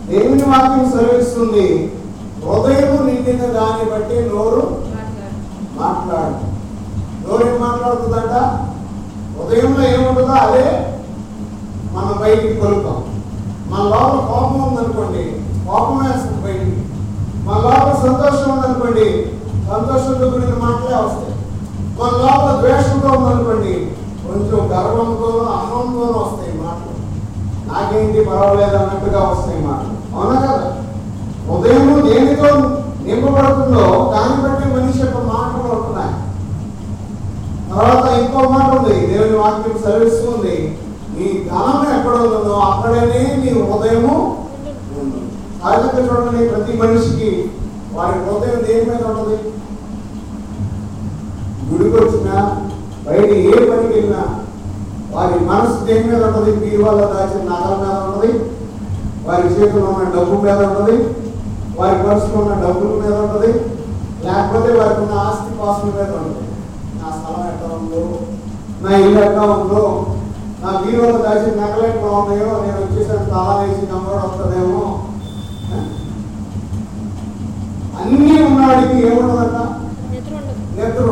[0.08, 1.93] దేవుని వాక్యం సెలవిస్తుంది
[2.45, 4.77] హృదయం నిండిన దాన్ని బట్టి నోరు
[5.75, 6.51] మాట్లాడు.
[7.27, 8.34] నోరు ఏం మాట్లాడుతుందంట?
[9.41, 10.65] ఉదయంలో ఏముంటుందో అదే
[11.93, 12.99] మనం బయటికి కొలుపుతాం
[13.69, 15.23] మన లోపల కోపం ఉందనుకోండి
[15.67, 16.77] కోపం వేస్తుంది బయటికి.
[17.45, 19.08] మన లోపల సంతోషం ఉందనుకోండి
[19.69, 21.36] సంతోషంతో కూడిన మాటలే వస్తాయి.
[21.99, 23.73] మన లోపల ద్వేషంతో ఉందనుకోండి
[24.25, 26.96] కొంచెం గర్వంతోనూ అహంతోనూ వస్తాయి మాటలు.
[27.67, 29.96] నాకేంటి పర్వాలేదు అన్నట్టుగా వస్తాయి మాటలు.
[30.15, 30.67] అవునా కదా?
[31.50, 32.50] ఉదయం దేనితో
[33.06, 35.60] నింపబడుతుందో దాన్ని బట్టి మనిషి యొక్క మాటలు
[37.72, 40.56] తర్వాత ఇంకో మాట ఉంది దేవుని వాక్యం సెలవిస్తుంది
[41.15, 44.13] నీ ధనం ఎక్కడ ఉందో అక్కడనే నీ హృదయము
[45.02, 45.19] ఉంది.
[45.62, 47.30] సహజంగా చూడండి ప్రతి మనిషికి
[47.96, 49.38] వారి హృదయం దేని మీద ఉంటుంది?
[51.69, 52.36] గుడికి వచ్చినా
[53.06, 54.24] బయట ఏ పనికి వెళ్ళినా
[55.13, 56.52] వారి మనసు దేని మీద ఉంటుంది?
[56.62, 58.32] బీరువాళ్ళ దాచిన నగల మీద ఉంటుంది
[59.28, 60.96] వారి చేతిలో ఉన్న డబ్బు మీద ఉంటుంది
[61.80, 63.52] వారి పర్సులో ఉన్న డబ్బుల మీద ఉంటుంది
[64.26, 66.48] లేకపోతే వారికి ఉన్న ఆస్తి పాస్తుల మీద ఉంటుంది.
[67.82, 68.04] ఉందో
[68.84, 69.21] నా ఇల్లు
[69.56, 69.84] ఉందో
[70.62, 74.82] నా బీరువాలో దాచిన నగలు ఎట్లా ఉన్నాయో నేను వచ్చేసాను తాళం వేసి నంబర్ వస్తుందేమో?
[78.00, 79.58] అన్నీ ఉన్నవాడికి ఏముండదంట
[80.75, 81.08] నిద్ర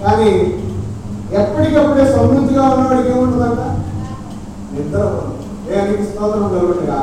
[0.00, 0.30] కానీ
[1.32, 3.60] ఎప్పటికప్పుడే సమృద్ధిగా ఉన్నవాడికి ఏముంటుందంట
[4.74, 5.00] నిద్ర
[5.66, 6.98] దేవునికి స్తోత్రం కలుగుతుందిగా?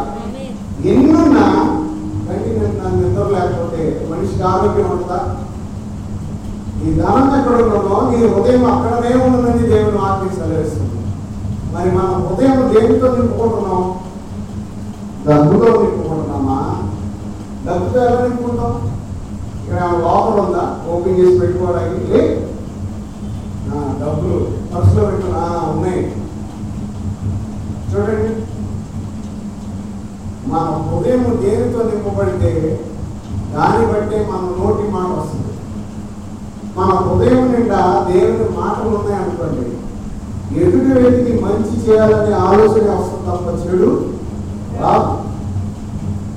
[0.92, 1.46] ఎన్నున్నా
[2.28, 2.50] కంటి
[3.00, 3.82] నిద్ర లేకపోతే
[4.12, 5.20] మనిషికి ఆరోగ్యం ఉంటుందా
[6.86, 10.98] ఈ ధనం ఎక్కడ ఉన్నదో నీ హృదయం అక్కడనే ఉన్నదని దేవుని వాక్యం సెలవిస్తుంది.
[11.74, 13.84] మరి మనం హృదయం దేనితో నింపుకుంటున్నాం?
[15.28, 16.58] డబ్బుతో నింపుకుంటున్నామా?
[17.68, 18.74] డబ్బుతో ఎలా నింపుకుంటాం?
[19.64, 20.66] ఇక్కడ లోపల ఉందా?
[20.94, 22.22] ఓపెన్ చేసి పెట్టుకోవడానికి?
[24.02, 24.38] డబ్బులు.
[24.72, 26.02] పర్సులో పెట్టుకున్నా ఉన్నాయి.
[27.92, 28.32] చూడండి.
[30.50, 32.52] మన హృదయం దేనితో నింపబడితే
[33.54, 35.41] దాన్ని బట్టే మన నోటి మాట వస్తుంది.
[36.78, 39.66] మన హృదయం నిండా దేవుని మాటలు ఉన్నాయనుకోండి
[40.60, 44.12] ఎదుటి వ్యక్తికి మంచి చేయాలనే ఆలోచన వస్తుంది తప్ప చెడు
[44.80, 45.12] రాదు.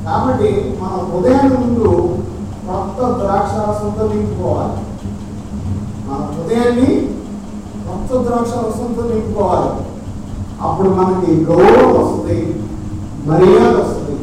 [0.05, 1.89] కాబట్టి మన హృదయాన్ని ముందు
[2.67, 4.77] కొత్త ద్రాక్షారసంతో నింపుకోవాలి.
[6.07, 7.09] మన హృదయాన్ని
[7.87, 9.71] కొత్త ద్రాక్షారసంతో నింపుకోవాలి.
[10.63, 12.65] అప్పుడు మనకి గౌరవం వస్తుంది
[13.27, 14.17] మర్యాద వస్తుంది.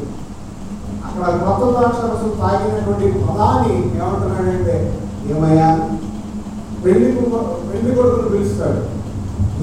[1.05, 5.89] అక్కడ కొత్త ద్రాక్షారసం తాగినటువంటి పదాన్ని ఏమంటున్నాడంటే ఏమయ్యా?
[6.83, 7.07] పెళ్ళి
[7.71, 8.81] పెళ్ళి కొడుకును పిలుస్తాడు.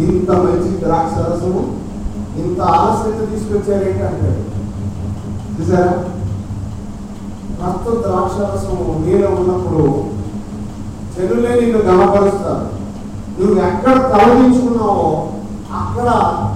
[0.05, 1.62] ఇంత మంచి ద్రాక్ష రసము
[2.43, 4.43] ఇంత ఆలస్యంగా తీసుకొచ్చారేంటి అంటాడు.
[5.57, 5.93] చూసారా
[8.05, 9.85] ద్రాక్ష రసం నీలో ఉన్నప్పుడు
[11.14, 12.66] చెరువులే నిన్ను గమపరుస్తారు
[13.39, 15.09] నువ్వు ఎక్కడ తలదించుకున్నావో
[15.81, 16.09] అక్కడ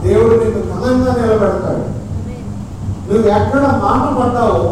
[0.04, 1.84] దేవుడు నిన్ను ఘనంగా నిలబెడతాడు.
[3.08, 4.62] నువ్వు ఎక్కడ మాట పడ్డావో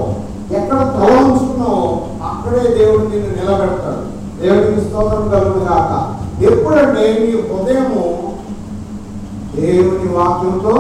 [0.59, 1.83] ఎక్కడ తల ఉంచుకున్నావో
[2.29, 4.05] అక్కడే దేవుడు నిన్ను నిలబెడతాడు.
[4.41, 5.93] దేవుడికి స్తోత్రం కలుగును కాక
[6.45, 8.05] ఎప్పుడంటే మీ హృదయము
[9.57, 10.75] దేవుని వాక్యంతో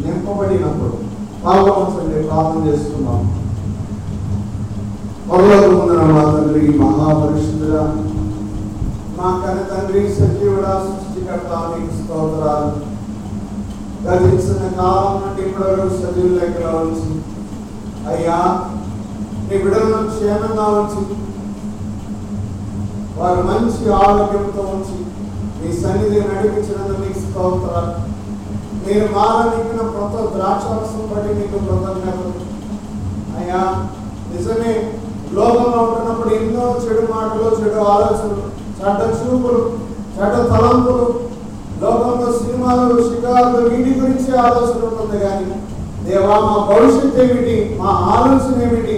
[0.00, 0.96] నింపబడినప్పుడు
[1.44, 3.20] పాల్గొనవలసింది ప్రార్థన చేస్తున్నాం.
[5.28, 7.76] పరలోకమున మా తండ్రి మహాపరిశుద్ధుడ
[9.18, 12.70] మా కన్న తండ్రి సజీవుడ సృష్టికర్త మీకు స్తోత్రాలు.
[14.04, 17.10] గతించిన కాలం నుండి ఇప్పటివరకు సజీవుల లెక్కలో ఉంచి
[18.10, 18.38] అయ్యా
[19.48, 21.02] నీ బిడ్డలను క్షేమంగా ఉంచి
[23.20, 24.98] వారు మంచి ఆరోగ్యంతో ఉంచి
[25.60, 27.94] మీ సన్నిధి నడిపించినందుకు మీకు స్తోత్రాలు.
[28.84, 32.32] మీరు మారనిపిన కొత్త ద్రాక్షరసం బట్టి మీకు కృతజ్ఞతలు.
[33.38, 33.62] అయ్యా
[34.32, 34.72] నిజమే
[35.32, 38.46] లోకంలో ఉంటున్నప్పుడు ఎన్నో చెడు మాటలు చెడు ఆలోచనలు
[38.78, 39.60] చెడ్డ చూపులు
[40.14, 41.06] చెడ్డ తలంపులు
[41.82, 45.46] లోకంలో సినిమాలు షికారులు వీటి గురించి ఆలోచన ఉంటుంది కానీ
[46.06, 47.56] దేవా మా భవిష్యత్ ఏమిటి?
[47.80, 48.96] మా ఆలోచన ఏమిటి?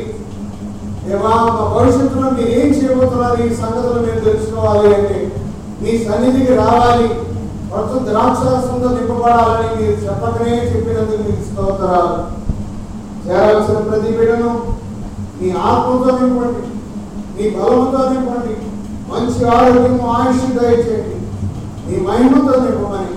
[1.07, 3.39] దేవా మా భవిష్యత్తులో మీరు ఏం చేయబోతున్నారు?
[3.43, 5.19] ఈ సంగతులు మీరు తెలుసుకోవాలి అంటే
[5.83, 7.09] మీ సన్నిధికి రావాలి.
[7.73, 12.17] కొత్త ద్రాక్షరసంతో నింపబడాలని మీరు చెప్పకనే చెప్పినందుకు మీకు స్తోత్రాలు.
[13.25, 14.53] చేరాల్సిన ప్రతి బిడ్డను
[15.39, 16.63] మీ ఆత్మతో నింపండి.
[17.37, 18.55] మీ బలముతో నింపండి.
[19.11, 21.19] మంచి ఆరోగ్యం ఆయుష్ దయచేయండి.
[21.87, 23.17] మీ మహిమతో నింపమని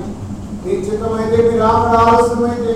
[0.64, 2.74] మీ చిత్తమైతే మీరు ఆపడ ఆలస్యమైతే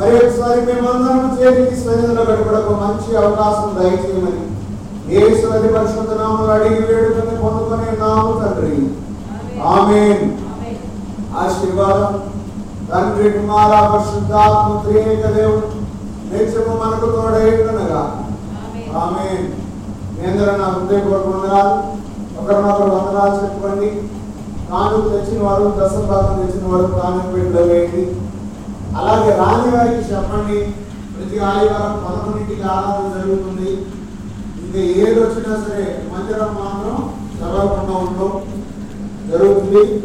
[0.00, 4.44] మరి ఒకసారి మేమందరం చేతికి సన్నిధిలో గడపడకు మంచి అవకాశం దయచేయమని.
[5.14, 8.76] యేసుని పరిశుద్ధ నామలు అడిగి వేడుకొని పొందుకునే నాము తండ్రి.
[9.74, 10.00] ఆమె
[11.42, 12.14] ఆశీర్వాదం.
[12.90, 15.68] తండ్రి కుమార పరిశుద్ధాత్మ త్రియేక దేవుడు
[16.30, 18.02] నిత్యము మనకు తోడైండనగా
[19.02, 19.46] ఆమేన్.
[20.14, 21.74] మీ అందరూ నా హృదయపూర్వక వందనాలు.
[22.40, 23.90] ఒకరినొకరు వందనాలు చెప్పుకోండి.
[24.70, 28.02] కానుక తెచ్చిన వారు దశ భాగం తెచ్చిన వారు కానుక పెట్టడం వేయండి
[28.96, 30.74] అలాగే రాని వారికి చెప్పండి.
[31.14, 33.70] ప్రతి ఆదివారం పదకొండింటికి ఆరాధన జరుగుతుంది.
[34.62, 38.42] ఇంకా ఏది వచ్చినా సరే మందిరం మాత్రం చదవకుండా ఉండడం
[39.30, 40.02] జరుగుతుంది.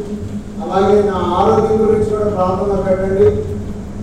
[0.64, 3.30] అలాగే నా ఆరోగ్యం గురించి కూడా ప్రార్థన పెట్టండి.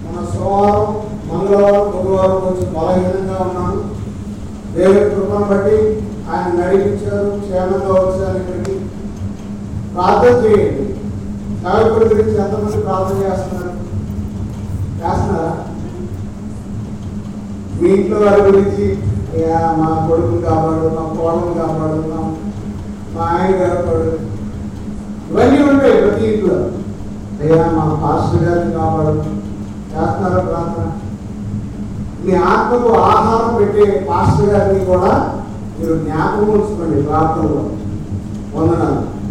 [0.06, 4.02] మన సోమవారం మంగళవారం గురువారం కొంచెం బలహీనంగా ఉన్నాను.
[4.76, 5.76] దేవుని కృపను బట్టి
[6.30, 8.78] ఆయన నడిపించారు క్షేమంగా వచ్చారు ఇక్కడికి.
[9.94, 10.94] ప్రార్థన చేయండి.
[11.62, 13.81] సేవకుడి గురించి ఎంతమంది ప్రార్థన చేస్తున్నారు?
[15.02, 15.56] చేస్తున్నారా
[17.80, 18.98] మీ ఇంట్లో వారి గురించి
[19.76, 22.34] మా కొడుకు కాపాడు మా కోడలు కాపాడు మా-
[23.16, 24.32] మా ఆయన కాపాడు
[25.30, 26.54] ఇవన్నీ ఉంటాయి ప్రతి ఇంట్లో.
[27.40, 29.08] అయ్యా మా పాస్టర్ గారిని కాపాడు.
[29.08, 30.92] చేస్తున్నారా ప్రార్థన?
[32.24, 35.40] మీ ఆత్మకు ఆహారం పెట్టే పాస్టర్ గారిని కూడా
[35.78, 37.68] మీరు జ్ఞాపకం ఉంచుకోండి ప్రార్థనలో.
[38.54, 39.21] వందనాలు.